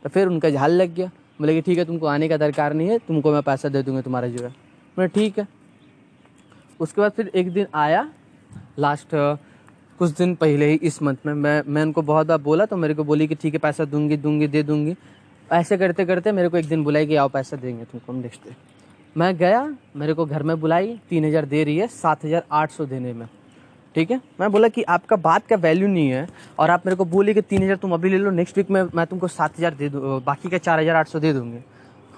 तो 0.05 0.09
फिर 0.09 0.27
उनका 0.27 0.51
झाल 0.51 0.73
लग 0.73 0.95
गया। 0.95 1.11
बोले 1.41 1.55
कि 1.55 1.61
ठीक 1.61 1.79
है, 1.79 1.85
तुमको 1.85 2.07
आने 2.07 2.29
का 2.29 2.37
दरकार 2.37 2.75
नहीं 2.75 2.89
है, 2.89 2.99
तुमको 2.99 3.33
मैं 3.33 3.43
पैसा 3.43 3.69
दे 3.69 3.83
दूँगा 3.83 4.01
तुम्हारा 4.01 4.29
जो 4.29 4.45
है 4.45 4.55
मैं 4.97 5.09
ठीक 5.09 5.39
है। 5.39 5.47
उसके 6.81 7.01
बाद 7.01 7.13
फिर 7.13 7.31
एक 7.35 7.53
दिन 7.53 7.67
आया। 7.75 8.09
लास्ट 8.79 9.09
कुछ 9.99 10.11
दिन 10.11 10.35
पहले 10.35 10.67
ही 10.67 10.79
इस 10.83 11.03
मंथ 11.03 11.27
में 11.27 11.33
मैं 11.35 11.63
मैं 11.67 11.83
उनको 11.83 12.03
बहुत 12.05 12.27
बार 12.27 12.39
बोला 12.41 12.65
तो 12.67 12.77
मेरे 12.77 12.95
को 12.95 13.05
बोली 13.05 13.27
कि 13.29 13.35
ठीक 13.35 13.55
है, 13.55 13.59
पैसा 13.61 13.85
दूँगी 13.87 14.17
दूँगी, 14.17 14.47
दे 14.49 14.63
दूँगी। 14.63 14.95
ऐसे 15.49 15.77
करते 15.77 16.05
करते 16.05 16.33
मेरे 16.33 16.49
को 16.49 16.57
एक 16.57 16.67
दिन 16.69 16.85
बुलाई 16.85 17.07
कि 17.07 17.17
आओ 17.17 17.29
पैसा 17.29 17.57
देंगे 17.57 17.85
तुमको, 17.85 18.13
हम 18.13 18.19
नेक्स्ट 18.19 18.45
देखते। 18.45 18.77
मैं 19.17 19.37
गया, 19.37 19.63
मेरे 19.97 20.15
को 20.15 20.25
घर 20.27 20.43
में 20.43 20.61
बुलाई, 20.61 20.99
तीन 21.11 21.25
हज़ार 21.25 21.47
दे 21.47 21.63
रही 21.65 21.77
है, 21.79 21.87
सात 21.89 22.25
हज़ार 22.25 22.43
आठ 22.53 22.71
सौ 22.71 22.87
देने 22.87 23.13
में। 23.13 23.27
ठीक 23.95 24.11
है? 24.11 24.21
मैं 24.41 24.51
बोला 24.53 24.69
कि 24.69 24.83
आपका 24.85 25.17
बात 25.19 25.47
का 25.47 25.57
वैल्यू 25.57 25.89
नहीं 25.89 26.09
है, 26.09 26.27
और 26.59 26.71
आप 26.71 26.87
मेरे 26.87 26.97
को 26.97 27.05
बोले 27.07 27.35
कि 27.35 27.43
तीन 27.43 27.63
हज़ार 27.63 27.77
तुम 27.77 27.93
अभी 27.95 28.11
ले 28.11 28.19
लो 28.19 28.31
नेक्स्ट 28.31 28.59
वीक 28.59 28.71
में 28.71 28.83
मैं 28.95 29.07
तुमको 29.07 29.29
सात 29.29 29.59
हज़ार 29.59 29.75
दे 29.75 29.89
दूँ 29.89 30.21
बाकी 30.25 30.51
का 30.51 30.59
चार 30.59 30.81
हज़ार 30.81 30.97
आठ 30.97 31.09
सौ 31.09 31.19
दे 31.19 31.33
दूँगी। 31.33 31.59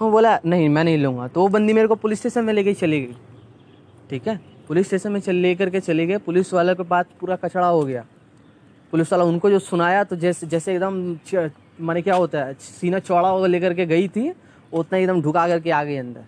हाँ 0.01 0.11
बोला, 0.11 0.39
नहीं, 0.45 0.69
मैं 0.69 0.83
नहीं 0.83 0.97
लूँगा। 0.97 1.27
तो 1.27 1.41
वो 1.41 1.47
बंदी 1.49 1.73
मेरे 1.73 1.87
को 1.87 1.95
पुलिस 1.95 2.19
स्टेशन 2.19 2.43
में 2.43 2.53
ले 2.53 2.63
गई 2.63 2.73
चली 2.75 3.01
गई। 3.01 3.15
ठीक 4.11 4.27
है? 4.27 4.39
पुलिस 4.67 4.87
स्टेशन 4.87 5.11
में 5.11 5.19
चल 5.19 5.35
ले 5.35 5.53
करके 5.55 5.79
चले 5.79 6.05
गए। 6.05 6.17
पुलिस 6.19 6.53
वाले 6.53 6.73
के 6.75 6.83
पास 6.83 7.05
पूरा 7.19 7.35
कचड़ा 7.35 7.67
हो 7.67 7.83
गया। 7.83 8.03
पुलिस 8.93 9.11
वाला 9.11 9.23
उनको 9.23 9.49
जो 9.49 9.59
सुनाया 9.61 10.03
तो 10.03 10.15
जैसे 10.15 10.47
जैसे 10.47 10.73
एकदम 10.73 11.55
माने 11.81 12.01
क्या 12.01 12.15
होता 12.15 12.37
है, 12.37 12.53
सीना 12.53 12.99
चौड़ा 12.99 13.29
होकर 13.29 13.47
लेकर 13.47 13.73
के 13.73 13.85
गई 13.85 14.07
थी, 14.07 14.31
उतना 14.73 14.97
एकदम 14.97 15.21
ढुका 15.21 15.47
करके 15.47 15.71
आ 15.71 15.83
गई 15.83 15.95
अंदर। 15.97 16.25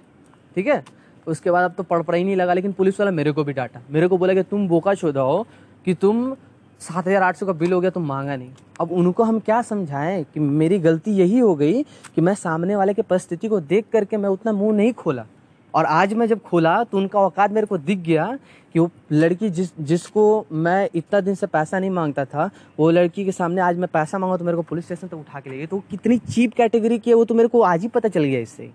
ठीक 0.56 0.68
है? 0.68 0.84
उसके 1.28 1.52
बाद 1.52 1.64
अब 1.64 1.74
तो 1.78 1.84
पड़ 1.84 2.02
पड़ा 2.02 2.18
ही 2.18 2.24
नहीं 2.24 2.36
लगा, 2.36 2.54
लेकिन 2.54 2.72
पुलिस 2.72 3.00
वाला 3.00 3.12
मेरे 3.12 3.32
को 3.32 3.44
भी 3.44 3.54
डांटा। 3.54 3.82
मेरे 3.92 4.08
को 4.08 4.18
बोला 4.18 4.34
कि 4.34 4.44
तुम 4.44 4.68
बोका 4.68 4.94
छोदा 4.96 5.22
हो 5.22 5.46
कि 5.86 5.94
तुम 5.94 6.34
सात 6.82 7.08
हज़ार 7.08 7.24
आठ 7.24 7.36
सौ 7.36 7.46
का 7.46 7.54
बिल 7.54 7.74
हो 7.74 7.82
गया, 7.82 7.90
तुम 7.90 8.08
मांगा 8.08 8.36
नहीं। 8.36 8.52
अब 8.82 8.92
उनको 8.92 9.24
हम 9.24 9.40
क्या 9.40 9.62
समझाएँ 9.62 10.24
कि 10.24 10.40
मेरी 10.40 10.80
गलती 10.80 11.12
यही 11.12 11.40
हो 11.40 11.54
गई 11.56 11.84
कि 11.84 12.22
मैं 12.22 12.36
सामने 12.36 12.76
वाले 12.76 12.94
की 12.94 13.02
परिस्थिति 13.02 13.48
को 13.48 13.60
देख 13.62 13.86
करके 13.92 14.18
मैं 14.18 14.30
उतना 14.30 14.52
मुँह 14.52 14.76
नहीं 14.78 14.94
खोला। 14.94 15.26
और 15.74 15.86
आज 15.86 16.14
मैं 16.14 16.28
जब 16.28 16.42
खोला 16.42 16.84
तो 16.84 16.98
उनका 16.98 17.20
औकात 17.20 17.52
मेरे 17.52 17.68
को 17.68 17.78
दिख 17.78 18.00
गया 18.00 18.26
कि 18.74 18.80
वो 18.80 18.90
लड़की 19.12 19.50
जिस, 19.50 19.72
जिसको 19.80 20.46
मैं 20.52 20.90
इतना 20.96 21.20
दिन 21.22 21.36
से 21.36 21.48
पैसा 21.48 21.80
नहीं 21.80 21.90
माँगता 21.90 22.26
था, 22.26 22.50
वो 22.80 22.90
लड़की 22.92 23.26
के 23.26 23.32
सामने 23.32 23.62
आज 23.62 23.78
मैं 23.78 23.88
पैसा 23.94 24.18
मांगा 24.18 24.38
तो 24.38 24.46
मेरे 24.46 24.56
को 24.56 24.64
पुलिस 24.64 24.86
स्टेशन 24.86 25.08
तक 25.08 25.14
उठा 25.14 25.40
के 25.40 25.50
ले 25.50 25.58
गई। 25.58 25.66
तो 25.66 25.80
कितनी 25.92 26.18
चीप 26.18 26.54
कैटेगरी 26.54 27.00
की 27.00 27.10
है, 27.10 27.16
वो 27.16 27.26
तो 27.26 27.36
मेरे 27.36 27.50
को 27.50 27.62
आज 27.62 27.82
ही 27.82 27.88
पता 27.88 28.10
चल 28.10 28.24
गया 28.24 28.40
इससे। 28.40 28.72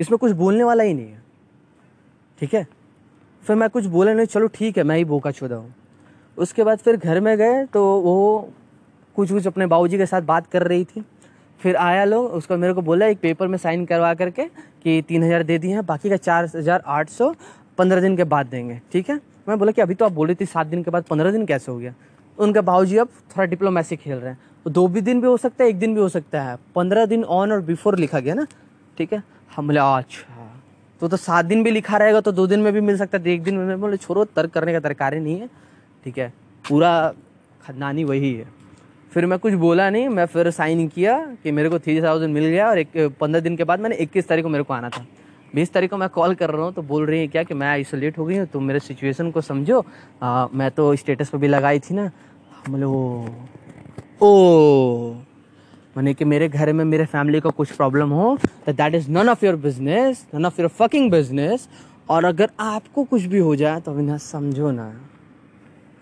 इसमें 0.00 0.18
कुछ 0.18 0.32
बोलने 0.32 0.64
वाला 0.64 0.84
ही 0.84 0.94
नहीं 0.94 1.06
है। 1.06 1.22
ठीक 2.38 2.54
है? 2.54 2.66
फिर 3.42 3.56
मैं 3.56 3.68
कुछ 3.70 3.86
बोला 3.86 4.12
नहीं, 4.12 4.26
चलो 4.26 4.46
ठीक 4.46 4.78
है, 4.78 4.84
मैं 4.84 4.96
ही 4.96 5.04
बोका 5.04 5.30
छोदा 5.30 5.56
हूँ। 5.56 5.74
उसके 6.38 6.64
बाद 6.64 6.78
फिर 6.78 6.96
घर 6.96 7.20
में 7.20 7.36
गए 7.38 7.64
तो 7.66 7.84
वो 8.00 8.48
कुछ 9.16 9.32
कुछ 9.32 9.46
अपने 9.46 9.66
बाबूजी 9.66 9.98
के 9.98 10.06
साथ 10.06 10.22
बात 10.22 10.46
कर 10.46 10.62
रही 10.62 10.84
थी। 10.84 11.04
फिर 11.62 11.76
आया 11.76 12.04
लोग, 12.04 12.24
उसको 12.26 12.56
मेरे 12.56 12.72
को 12.74 12.82
बोला, 12.82 13.06
एक 13.06 13.18
पेपर 13.20 13.48
में 13.48 13.58
साइन 13.58 13.84
करवा 13.86 14.12
करके 14.14 14.44
कि 14.44 15.02
तीन 15.08 15.24
हज़ार 15.24 15.42
दे 15.42 15.58
दिए 15.58 15.72
हैं, 15.72 15.84
बाकी 15.86 16.10
का 16.10 16.16
चार 16.18 16.44
हज़ार 16.54 16.82
आठ 16.86 17.10
सौ 17.10 17.34
पंद्रह 17.78 18.00
दिन 18.00 18.16
के 18.16 18.24
बाद 18.26 18.46
देंगे, 18.46 18.80
ठीक 18.92 19.10
है? 19.10 19.20
मैं 19.48 19.58
बोला 19.58 19.72
कि 19.72 19.80
अभी 19.82 19.94
तो 19.94 20.04
आप 20.04 20.12
बोल 20.12 20.26
रही 20.26 20.36
थी 20.36 20.46
सात 20.46 20.66
दिन 20.66 20.82
के 20.82 20.90
बाद 20.90 21.04
पंद्रह 21.04 21.30
दिन 21.30 21.46
कैसे 21.46 21.70
हो 21.72 21.78
गया? 21.78 21.94
उनके 22.38 22.60
बाबूजी 22.62 22.96
अब 22.98 23.08
थोड़ा 23.30 23.44
डिप्लोमेसी 23.46 23.96
खेल 23.96 24.16
रहे 24.16 24.30
हैं। 24.30 24.38
तो 24.64 24.70
दो 24.70 24.86
भी 24.88 25.00
दिन 25.00 25.20
भी 25.20 25.26
हो 25.26 25.36
सकता 25.36 25.64
है, 25.64 25.70
एक 25.70 25.78
दिन 25.78 25.94
भी 25.94 26.00
हो 26.00 26.08
सकता 26.08 26.42
है। 26.42 26.56
पंद्रह 26.74 27.06
दिन 27.06 27.24
ऑन 27.26 27.52
और 27.52 27.60
बिफोर 27.62 27.98
लिखा 27.98 28.20
गया 28.20 28.34
ना, 28.34 28.46
ठीक 28.98 29.12
है? 29.12 29.22
हम 29.50 29.66
बोले 29.66 29.80
अच्छा 29.80 30.40
तो 31.00 31.08
तो 31.08 31.16
सात 31.16 31.44
दिन 31.44 31.62
भी 31.64 31.70
लिखा 31.70 31.96
रहेगा 31.96 32.20
तो 32.20 32.32
दो 32.32 32.46
दिन 32.46 32.60
में 32.60 32.72
भी 32.72 32.80
मिल 32.80 32.96
सकता 32.98 33.18
है 33.18 33.28
एक 33.28 33.42
दिन 33.42 33.54
में 33.56 33.80
बोले, 33.80 33.96
छोड़ो, 33.96 34.24
तर्क 34.26 34.50
करने 34.50 34.72
का 34.72 34.80
तरकारी 34.80 35.20
नहीं 35.20 35.40
है, 35.40 35.48
ठीक 36.04 36.18
है? 36.18 36.32
पूरा 36.64 37.12
खदानी 37.62 38.04
वही 38.04 38.32
है। 38.34 38.46
फिर 39.12 39.26
मैं 39.26 39.38
कुछ 39.38 39.54
बोला 39.54 39.88
नहीं 39.90 40.08
मैं 40.08 40.24
फिर 40.26 40.50
साइन 40.50 40.86
किया 40.88 41.18
कि 41.42 41.50
मेरे 41.52 41.68
को 41.68 41.78
थ्री 41.78 42.00
थाउज़ेंड 42.02 42.32
मिल 42.34 42.44
गया 42.44 42.68
और 42.68 42.78
एक 42.78 43.16
पंद्रह 43.20 43.40
दिन 43.40 43.56
के 43.56 43.64
बाद 43.64 43.80
मैंने 43.80 43.96
इक्कीस 43.96 44.28
तारीख 44.28 44.44
को 44.44 44.48
मेरे 44.50 44.64
को 44.64 44.74
आना 44.74 44.88
था। 44.90 45.04
बीस 45.54 45.72
तारीख 45.72 45.90
को 45.90 45.96
मैं 45.96 46.08
कॉल 46.08 46.34
कर 46.34 46.50
रहा 46.50 46.64
हूँ 46.64 46.72
तो 46.74 46.82
बोल 46.82 47.06
रही 47.06 47.20
है 47.20 47.26
क्या 47.28 47.42
कि 47.42 47.54
मैं 47.54 47.68
आइसोलेट 47.68 48.18
हो 48.18 48.24
गई 48.24 48.36
हूँ 48.36 48.46
तुम 48.52 48.64
मेरे 48.64 48.80
सिचुएशन 48.80 49.30
को 49.30 49.40
समझो। 49.40 49.84
आ, 50.22 50.46
मैं 50.54 50.70
तो 50.70 50.94
स्टेटस 50.96 51.28
पर 51.28 51.38
भी 51.38 51.48
लगाई 51.48 51.78
थी 51.80 51.94
ना। 51.94 52.10
मतलब 52.68 52.88
ओ 52.88 53.26
ओ 54.22 55.14
मैंने 55.96 56.14
कि 56.14 56.24
मेरे 56.24 56.48
घर 56.48 56.72
में 56.72 56.84
मेरे 56.84 57.04
फैमिली 57.06 57.40
को 57.40 57.50
कुछ 57.50 57.72
प्रॉब्लम 57.72 58.10
हो 58.10 58.36
तो 58.66 58.72
that 58.72 58.94
is 58.94 59.10
none 59.10 59.28
of 59.28 59.44
your 59.44 59.56
business 59.56 60.26
none 60.34 60.46
of 60.46 60.60
your 60.60 60.70
fucking 60.70 61.10
business 61.10 61.68
और 62.10 62.24
अगर 62.24 62.50
आपको 62.60 63.04
कुछ 63.04 63.22
भी 63.24 63.38
हो 63.38 63.54
जाए 63.56 63.80
तो 63.80 63.92
अविनाश 63.92 64.22
समझो 64.22 64.70
ना। 64.70 64.92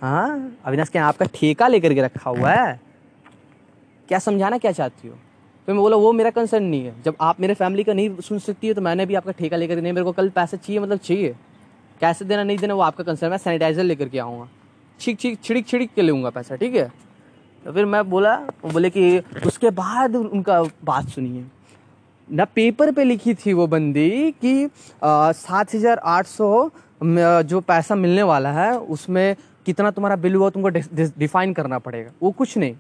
हाँ 0.02 0.58
अविनाश 0.64 0.88
क्या 0.88 1.06
आपका 1.06 1.26
ठेका 1.34 1.68
लेकर 1.68 1.94
के 1.94 2.02
रखा 2.02 2.30
हुआ 2.30 2.50
है? 2.50 2.80
क्या 4.10 4.18
समझाना 4.18 4.56
क्या 4.58 4.70
चाहती 4.72 5.08
हो? 5.08 5.14
फिर 5.68 5.74
मैं 5.74 5.82
बोला, 5.82 5.96
वो 5.96 6.12
मेरा 6.12 6.30
कंसर्न 6.30 6.64
नहीं 6.64 6.84
है। 6.84 6.94
जब 7.02 7.16
आप 7.20 7.40
मेरे 7.40 7.54
फैमिली 7.54 7.82
का 7.84 7.92
नहीं 7.92 8.20
सुन 8.20 8.38
सकती 8.40 8.66
है 8.66 8.74
तो 8.74 8.80
मैंने 8.82 9.04
भी 9.06 9.14
आपका 9.14 9.32
ठेका 9.32 9.56
लेकर 9.56 9.76
नहीं 9.76 9.92
मेरे 9.92 10.04
को 10.04 10.12
कल 10.12 10.28
पैसे 10.30 10.56
चाहिए 10.56 10.80
मतलब 10.80 10.98
चाहिए। 10.98 11.34
कैसे 12.00 12.24
देना, 12.24 12.42
नहीं 12.42 12.56
देना, 12.58 12.74
वो 12.74 12.80
आपका 12.82 13.04
कंसर्न 13.04 13.30
मैं 13.30 13.38
सैनिटाइजर 13.38 13.82
लेकर 13.82 14.08
के 14.08 14.18
आऊँगा। 14.18 14.48
छिक 15.00 15.18
छिक, 15.20 15.38
छिड़क 15.42 15.66
छिड़क 15.66 15.90
के 15.94 16.02
लूँगा 16.02 16.30
पैसा, 16.30 16.56
ठीक 16.56 16.74
है? 16.74 16.90
तो 17.62 17.72
फिर 17.72 17.84
मैं 17.86 18.08
बोला, 18.10 18.34
वो 18.36 18.70
बोले 18.70 18.90
कि 18.90 19.18
उसके 19.46 19.70
बाद 19.72 20.16
उनका 20.16 20.62
बात 20.84 21.08
सुनिए। 21.08 21.44
ना 22.28 22.44
पेपर 22.46 22.92
पे 22.92 23.04
लिखी 23.04 23.34
थी 23.36 23.52
वो 23.52 23.66
बंदी 23.66 24.30
कि 24.34 24.68
सात 25.04 25.74
हज़ार 25.74 25.98
आठ 26.06 26.26
सौ 26.26 26.70
जो 27.02 27.60
पैसा 27.62 27.94
मिलने 27.96 28.22
वाला 28.24 28.52
है, 28.52 28.72
उसमें 28.78 29.36
कितना 29.66 29.90
तुम्हारा 29.90 30.16
बिल 30.16 30.34
हुआ, 30.34 30.50
तुमको 30.50 30.68
डिफाइन 31.18 31.52
करना 31.52 31.78
पड़ेगा। 31.78 32.10
वो 32.22 32.30
कुछ 32.32 32.56
नहीं, 32.58 32.74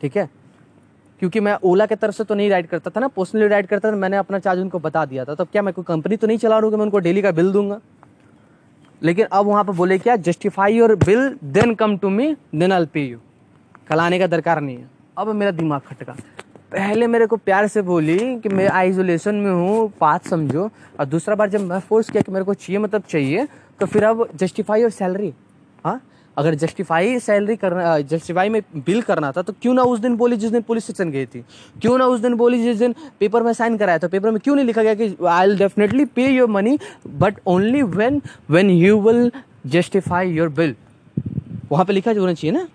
ठीक 0.00 0.16
है? 0.16 0.28
क्योंकि 1.20 1.40
मैं 1.40 1.56
ओला 1.64 1.86
के 1.86 1.96
तरफ़ 1.96 2.14
से 2.14 2.24
तो 2.24 2.34
नहीं 2.34 2.48
राइड 2.50 2.66
करता 2.66 2.90
था 2.90 3.00
ना 3.00 3.08
पर्सनली 3.08 3.46
राइड 3.48 3.66
करता 3.66 3.90
था, 3.90 3.96
मैंने 3.96 4.16
अपना 4.16 4.38
चार्ज 4.38 4.60
उनको 4.60 4.78
बता 4.78 5.04
दिया 5.04 5.24
था। 5.24 5.34
तब 5.34 5.48
क्या 5.52 5.62
मैं 5.62 5.74
कोई 5.74 5.84
कंपनी 5.88 6.16
तो 6.16 6.26
नहीं 6.26 6.38
चला 6.38 6.56
रहा 6.56 6.64
हूँ 6.64 6.70
कि 6.70 6.76
मैं 6.76 6.84
उनको 6.84 6.98
डेली 6.98 7.22
का 7.22 7.30
बिल 7.32 7.52
दूँगा? 7.52 7.80
लेकिन 9.02 9.26
अब 9.26 9.46
वहाँ 9.46 9.64
पर 9.64 9.72
बोले 9.72 9.98
क्या 9.98 10.16
justify 10.18 10.74
your 10.74 10.94
bill 10.96 11.28
then 11.44 11.74
come 11.74 11.96
to 11.98 12.08
me 12.10 12.34
then 12.54 12.72
I'll 12.72 12.86
pay 12.86 13.06
you 13.06 13.18
कल 13.88 14.00
आने 14.00 14.18
का 14.18 14.26
दरकार 14.26 14.60
नहीं 14.60 14.76
है। 14.76 14.88
अब 15.18 15.28
मेरा 15.28 15.50
दिमाग 15.52 15.80
खटका। 15.80 16.16
पहले 16.72 17.06
मेरे 17.06 17.26
को 17.26 17.36
प्यार 17.36 17.66
से 17.68 17.82
बोली 17.82 18.18
कि 18.40 18.48
मैं 18.48 18.68
आइसोलेशन 18.68 19.34
में 19.34 19.50
हूँ, 19.50 19.88
बात 20.00 20.26
समझो। 20.26 20.70
और 21.00 21.04
दूसरा 21.06 21.34
बार 21.34 21.48
जब 21.50 21.60
मैं 21.60 21.78
फोर्स 21.80 22.10
किया 22.10 22.22
कि 22.22 22.32
मेरे 22.32 22.44
को 22.44 22.54
चाहिए 22.54 22.78
मतलब 22.78 23.02
चाहिए 23.08 23.46
तो 23.80 23.86
फिर 23.86 24.04
अब 24.04 24.28
जस्टिफाई 24.34 24.80
योर 24.80 24.90
सैलरी 24.90 25.32
हाँ? 25.84 26.00
अगर 26.36 26.54
जस्टिफाई 26.54 27.18
सैलरी 27.18 27.56
करना 27.56 27.98
जस्टिफाई 28.00 28.48
में 28.48 28.60
बिल 28.76 29.02
करना 29.02 29.30
था 29.32 29.42
तो 29.42 29.52
क्यों 29.52 29.74
ना 29.74 29.82
उस 29.82 30.00
दिन 30.00 30.16
बोली 30.16 30.36
जिस 30.36 30.50
दिन 30.50 30.62
पुलिस 30.62 30.84
स्टेशन 30.84 31.10
गई 31.10 31.26
थी? 31.26 31.44
क्यों 31.82 31.98
ना 31.98 32.06
उस 32.06 32.20
दिन 32.20 32.34
बोली 32.34 32.62
जिस 32.62 32.78
दिन 32.78 32.94
पेपर 33.20 33.42
में 33.42 33.52
साइन 33.52 33.76
कराया 33.78 33.98
था? 33.98 34.08
पेपर 34.08 34.30
में 34.30 34.40
क्यों 34.44 34.54
नहीं 34.56 34.66
लिखा 34.66 34.82
गया 34.82 34.94
कि 34.94 35.16
I 35.28 35.46
will 35.46 35.58
definitely 35.58 36.04
pay 36.04 36.28
your 36.28 36.48
money 36.48 36.78
but 37.06 37.40
only 37.46 37.82
when 37.82 38.20
when 38.50 38.70
you 38.70 39.00
will 39.00 39.30
justify 39.66 40.30
your 40.30 40.48
bill 40.48 40.74
वहाँ 41.70 41.84
पर 41.84 41.92
लिखा 41.92 42.10
होना 42.10 42.34
चाहिए 42.34 42.56
ना? 42.56 42.66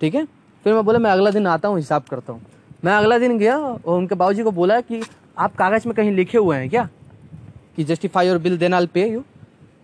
ठीक 0.00 0.14
है? 0.14 0.24
फिर 0.64 0.74
मैं 0.74 0.84
बोला, 0.84 0.98
मैं 0.98 1.10
अगला 1.10 1.30
दिन 1.30 1.46
आता 1.46 1.68
हूँ, 1.68 1.76
हिसाब 1.76 2.02
करता 2.02 2.32
हूँ. 2.32 2.42
मैं 2.84 2.92
अगला 2.92 3.18
दिन 3.18 3.38
गया 3.38 3.58
और 3.58 3.96
उनके 3.96 4.14
बाबूजी 4.14 4.42
को 4.42 4.50
बोला 4.50 4.80
कि, 4.80 5.02
आप 5.38 5.54
कागज़ 5.54 5.86
में 5.86 5.94
कहीं 5.94 6.12
लिखे 6.12 6.38
हुए 6.38 6.56
हैं 6.56 6.68
क्या? 6.70 6.88
कि 7.76 7.84
जस्टिफाई 7.84 8.28
और 8.28 8.38
बिल 8.38 8.58
देना 8.58 8.80
पे 8.84 9.08
यू 9.10 9.22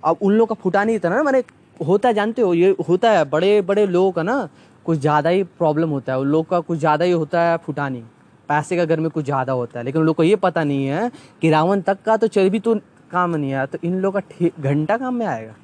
अब 0.05 0.17
उन 0.23 0.33
लोगों 0.33 0.55
का 0.55 0.61
फुटा 0.63 0.85
नहीं 0.85 0.99
था 0.99 1.09
ना? 1.09 1.23
मैंने 1.23 1.43
होता 1.81 2.09
है, 2.09 2.15
जानते 2.15 2.43
हो, 2.43 2.53
ये 2.55 2.75
होता 2.89 3.11
है 3.11 3.25
बड़े 3.27 3.61
बड़े 3.63 3.87
लोगों 3.87 4.13
का 4.13 4.23
ना 4.23 4.49
कुछ 4.87 4.99
ज़्यादा 4.99 5.31
ही 5.31 5.43
प्रॉब्लम 5.45 5.91
होता 5.91 6.13
है, 6.13 6.19
उन 6.19 6.27
लोग 6.27 6.49
का 6.49 6.61
कुछ 6.61 6.79
ज़्यादा 6.79 7.05
ही 7.05 7.11
होता 7.13 7.43
है 7.43 7.57
फुटानी, 7.59 8.03
पैसे 8.49 8.77
का 8.77 8.85
घर 8.85 9.01
में 9.01 9.11
कुछ 9.11 9.25
ज़्यादा 9.25 9.53
होता 9.53 9.79
है, 9.79 9.85
लेकिन 9.85 10.01
उन 10.01 10.07
लोग 10.07 10.17
को 10.17 10.23
ये 10.23 10.37
पता 10.39 10.65
नहीं 10.65 10.87
है 10.87 11.11
कि 11.43 11.51
रावण 11.51 11.81
तक 11.81 12.03
का 12.03 12.17
तो 12.17 12.27
चर्बी 12.29 12.61
तो 12.61 12.75
काम 13.11 13.37
नहीं 13.37 13.53
आया 13.53 13.67
तो 13.67 13.79
इन 13.85 13.99
लोग 14.01 14.19
का 14.19 14.49
घंटा 14.61 14.97
काम 14.97 15.15
में 15.15 15.27
आएगा, 15.27 15.55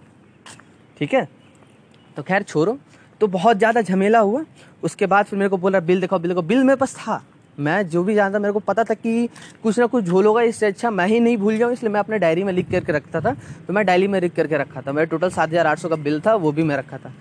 ठीक 0.96 1.14
है? 1.14 1.29
तो 2.16 2.22
खैर 2.22 2.42
छोड़ो 2.42 2.77
तो 3.20 3.27
बहुत 3.29 3.57
ज़्यादा 3.59 3.81
झमेला 3.83 4.18
हुआ, 4.20 4.44
उसके 4.83 5.07
बाद 5.07 5.27
फिर 5.27 5.38
मेरे 5.38 5.48
को 5.48 5.57
बोला, 5.59 5.81
बिल 5.81 6.00
देखो 6.00 6.18
बिल 6.18 6.31
देखो 6.31 6.42
बिल 6.42 6.64
मेरे 6.64 6.77
पास 6.77 6.94
था। 6.96 7.22
मैं 7.59 7.88
जो 7.88 8.03
भी 8.05 8.14
जानता, 8.14 8.38
मेरे 8.38 8.53
को 8.53 8.61
पता 8.61 8.85
था 8.85 8.95
कि 8.95 9.29
कुछ 9.62 9.79
ना 9.79 9.87
कुछ 9.87 10.05
झोल 10.05 10.27
होगा 10.27 10.43
इससे 10.43 10.67
अच्छा 10.67 10.90
मैं 10.90 11.07
ही 11.07 11.21
नहीं 11.21 11.37
भूल 11.37 11.59
जाऊँ 11.59 11.73
इसलिए 11.73 11.93
मैं 11.93 12.01
अपने 12.01 12.19
डायरी 12.19 12.45
में 12.45 12.53
लिख 12.53 12.71
करके 12.71 12.93
रखता 12.93 13.21
था। 13.21 13.35
तो 13.67 13.73
मैं 13.73 13.85
डायरी 13.87 14.09
में 14.09 14.21
लिख 14.21 14.35
करके 14.35 14.59
रखा 14.59 14.81
था। 14.81 14.93
मेरा 14.93 15.05
टोटल 15.07 15.31
सात 15.31 15.49
हज़ार 15.49 15.67
आठ 15.67 15.79
सौ 15.79 15.88
का 15.88 15.97
बिल 15.99 16.21
था, 16.21 16.35
वो 16.35 16.53
भी 16.53 16.62
मैं 16.62 16.77
रखा 16.77 16.99
था। 16.99 17.12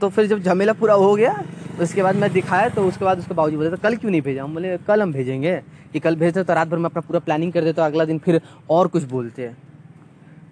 तो 0.00 0.08
फिर 0.08 0.26
जब 0.26 0.42
झमेला 0.42 0.72
पूरा 0.72 0.94
हो 0.94 1.14
गया 1.16 1.42
उसके 1.80 2.02
बाद 2.02 2.16
मैं 2.16 2.32
दिखाया 2.32 2.68
तो 2.68 2.86
उसके 2.88 3.04
बाद 3.04 3.18
उसके 3.18 3.34
बाबू 3.34 3.56
बोले 3.56 3.70
तो 3.70 3.76
कल 3.76 3.96
क्यों 3.96 4.10
नहीं 4.10 4.20
भेजा? 4.22 4.44
हम 4.44 4.54
बोले, 4.54 4.76
कल 4.78 5.02
हम 5.02 5.12
भेजेंगे, 5.12 5.60
कि 5.92 6.00
कल 6.00 6.16
भेजते 6.16 6.42
तो 6.42 6.54
रात 6.54 6.68
भर 6.68 6.78
में 6.78 6.84
अपना 6.84 7.00
पूरा 7.00 7.20
प्लानिंग 7.20 7.52
कर 7.52 7.60
देते 7.60 7.72
तो 7.72 7.82
अगला 7.82 8.04
दिन 8.04 8.18
फिर 8.18 8.40
और 8.70 8.88
कुछ 8.88 9.02
बोलते 9.04 9.42
हैं। 9.42 9.56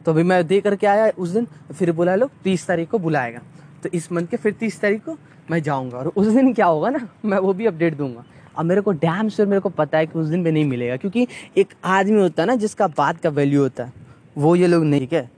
तो 0.05 0.13
अभी 0.13 0.23
मैं 0.23 0.47
दे 0.47 0.61
करके 0.61 0.87
आया 0.87 1.11
उस 1.19 1.29
दिन, 1.29 1.47
फिर 1.73 1.93
बोला, 1.93 2.15
लोग, 2.15 2.31
तीस 2.45 2.67
तारीख 2.67 2.91
को 2.91 2.99
बुलाएगा। 2.99 3.41
तो 3.83 3.89
इस 3.95 4.11
मंथ 4.13 4.27
के 4.27 4.37
फिर 4.37 4.53
तीस 4.53 4.81
तारीख 4.81 5.05
को 5.05 5.17
मैं 5.51 5.63
जाऊँगा, 5.63 5.99
और 5.99 6.07
उस 6.09 6.27
दिन 6.27 6.53
क्या 6.55 6.67
होगा 6.67 6.91
ना, 6.91 7.09
मैं 7.25 7.39
वो 7.39 7.53
भी 7.53 7.67
अपडेट 7.67 7.97
दूँगा। 7.97 8.25
अब 8.57 8.65
मेरे 8.65 8.81
को 8.81 8.93
डैम 8.95 9.29
से 9.29 9.45
मेरे 9.47 9.61
को 9.61 9.69
पता 9.71 9.99
है 9.99 10.07
कि 10.07 10.19
उस 10.19 10.27
दिन 10.27 10.41
में 10.41 10.51
नहीं 10.53 10.65
मिलेगा, 10.65 10.97
क्योंकि 10.97 11.27
एक 11.57 11.75
आदमी 11.85 12.21
होता 12.21 12.43
है 12.43 12.47
ना 12.47 12.55
जिसका 12.57 12.87
बात 12.89 13.21
का 13.21 13.31
वैल्यू 13.31 13.63
होता 13.63 13.85
है, 13.85 13.93
वो 14.39 14.55
ये 14.57 14.67
लोग 14.67 14.85
नहीं, 14.85 15.01
ठीक 15.01 15.13
है? 15.13 15.31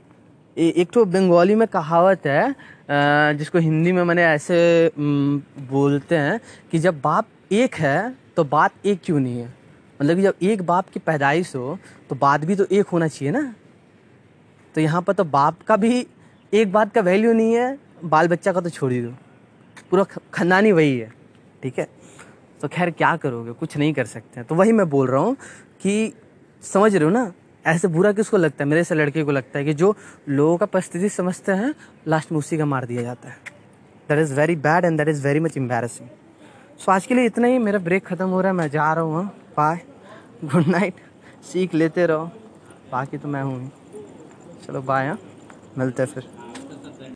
एक 0.56 0.90
तो 0.92 1.04
बंगाली 1.04 1.54
में 1.54 1.66
कहावत 1.68 2.26
है 2.26 3.36
जिसको 3.36 3.58
हिंदी 3.58 3.92
में 3.92 4.02
मैंने 4.04 4.24
ऐसे 4.24 4.90
बोलते 4.98 6.16
हैं 6.16 6.40
कि 6.72 6.78
जब 6.78 7.00
बाप 7.00 7.26
एक 7.52 7.74
है 7.76 8.14
तो 8.36 8.44
बात 8.46 8.86
एक 8.86 9.00
क्यों 9.04 9.20
नहीं 9.20 9.38
है? 9.38 9.54
मतलब 10.00 10.16
कि 10.16 10.22
जब 10.22 10.34
एक 10.42 10.62
बाप 10.66 10.88
की 10.88 11.00
पैदाइश 11.00 11.54
हो 11.56 11.78
तो 12.10 12.16
बात 12.16 12.44
भी 12.44 12.56
तो 12.56 12.66
एक 12.66 12.86
होना 12.86 13.08
चाहिए 13.08 13.32
ना। 13.32 13.54
तो 14.74 14.80
यहाँ 14.80 15.02
पर 15.02 15.12
तो 15.12 15.24
बाप 15.26 15.62
का 15.66 15.76
भी 15.76 16.06
एक 16.52 16.72
बात 16.72 16.92
का 16.94 17.00
वैल्यू 17.00 17.32
नहीं 17.32 17.54
है, 17.54 17.78
बाल 18.04 18.28
बच्चा 18.28 18.52
का 18.52 18.60
तो 18.60 18.70
छोड़ 18.70 18.92
ही 18.92 19.00
दो। 19.02 19.10
पूरा 19.90 20.04
खानदानी 20.34 20.72
वही 20.72 20.98
है, 20.98 21.12
ठीक 21.62 21.78
है? 21.78 21.88
तो 22.60 22.68
खैर, 22.68 22.90
क्या 22.90 23.16
करोगे? 23.16 23.52
कुछ 23.52 23.76
नहीं 23.76 23.92
कर 23.92 24.04
सकते 24.06 24.42
तो 24.42 24.54
वही 24.54 24.72
मैं 24.72 24.88
बोल 24.90 25.08
रहा 25.08 25.20
हूँ 25.20 25.36
कि 25.80 26.12
समझ 26.62 26.94
रहे 26.94 27.04
हो 27.04 27.10
ना? 27.10 27.32
ऐसे 27.64 27.88
बुरा 27.88 28.12
किसको 28.12 28.36
लगता 28.36 28.64
है? 28.64 28.68
मेरे 28.70 28.84
से 28.84 28.94
लड़के 28.94 29.22
को 29.24 29.30
लगता 29.32 29.58
है 29.58 29.64
कि 29.64 29.74
जो 29.74 29.94
लोगों 30.28 30.56
का 30.56 30.66
परिस्थिति 30.66 31.08
समझते 31.08 31.52
हैं, 31.52 31.74
लास्ट 32.08 32.32
में 32.32 32.38
उसी 32.38 32.58
का 32.58 32.64
मार 32.64 32.84
दिया 32.86 33.02
जाता 33.02 33.28
है। 33.28 33.36
That 34.08 34.18
is 34.18 34.34
very 34.34 34.56
bad 34.58 34.84
and 34.84 34.98
that 34.98 35.08
is 35.08 35.26
very 35.26 35.40
much 35.40 35.56
embarrassing 35.56 36.08
so 36.80 36.92
आज 36.92 37.06
के 37.06 37.14
लिए 37.14 37.26
इतना 37.26 37.46
ही। 37.48 37.58
मेरा 37.58 37.78
ब्रेक 37.80 38.06
ख़त्म 38.06 38.28
हो 38.28 38.40
रहा 38.40 38.50
है। 38.50 38.56
मैं 38.56 38.68
जा 38.70 38.92
रहा 38.92 39.04
हूँ 39.04 39.24
बाय 39.56 39.80
गुड 40.44 40.66
नाइट 40.68 41.00
सीख 41.44 41.74
लेते 41.74 42.06
रहो। 42.06 42.26
बाकी 42.92 43.18
तो 43.18 43.28
मैं 43.28 43.42
हूँ 43.42 43.70
चलो 44.66 44.82
बाय 44.82 45.06
हाँ। 45.06 45.18
मिलते 45.78 46.06
फिर। 46.06 46.35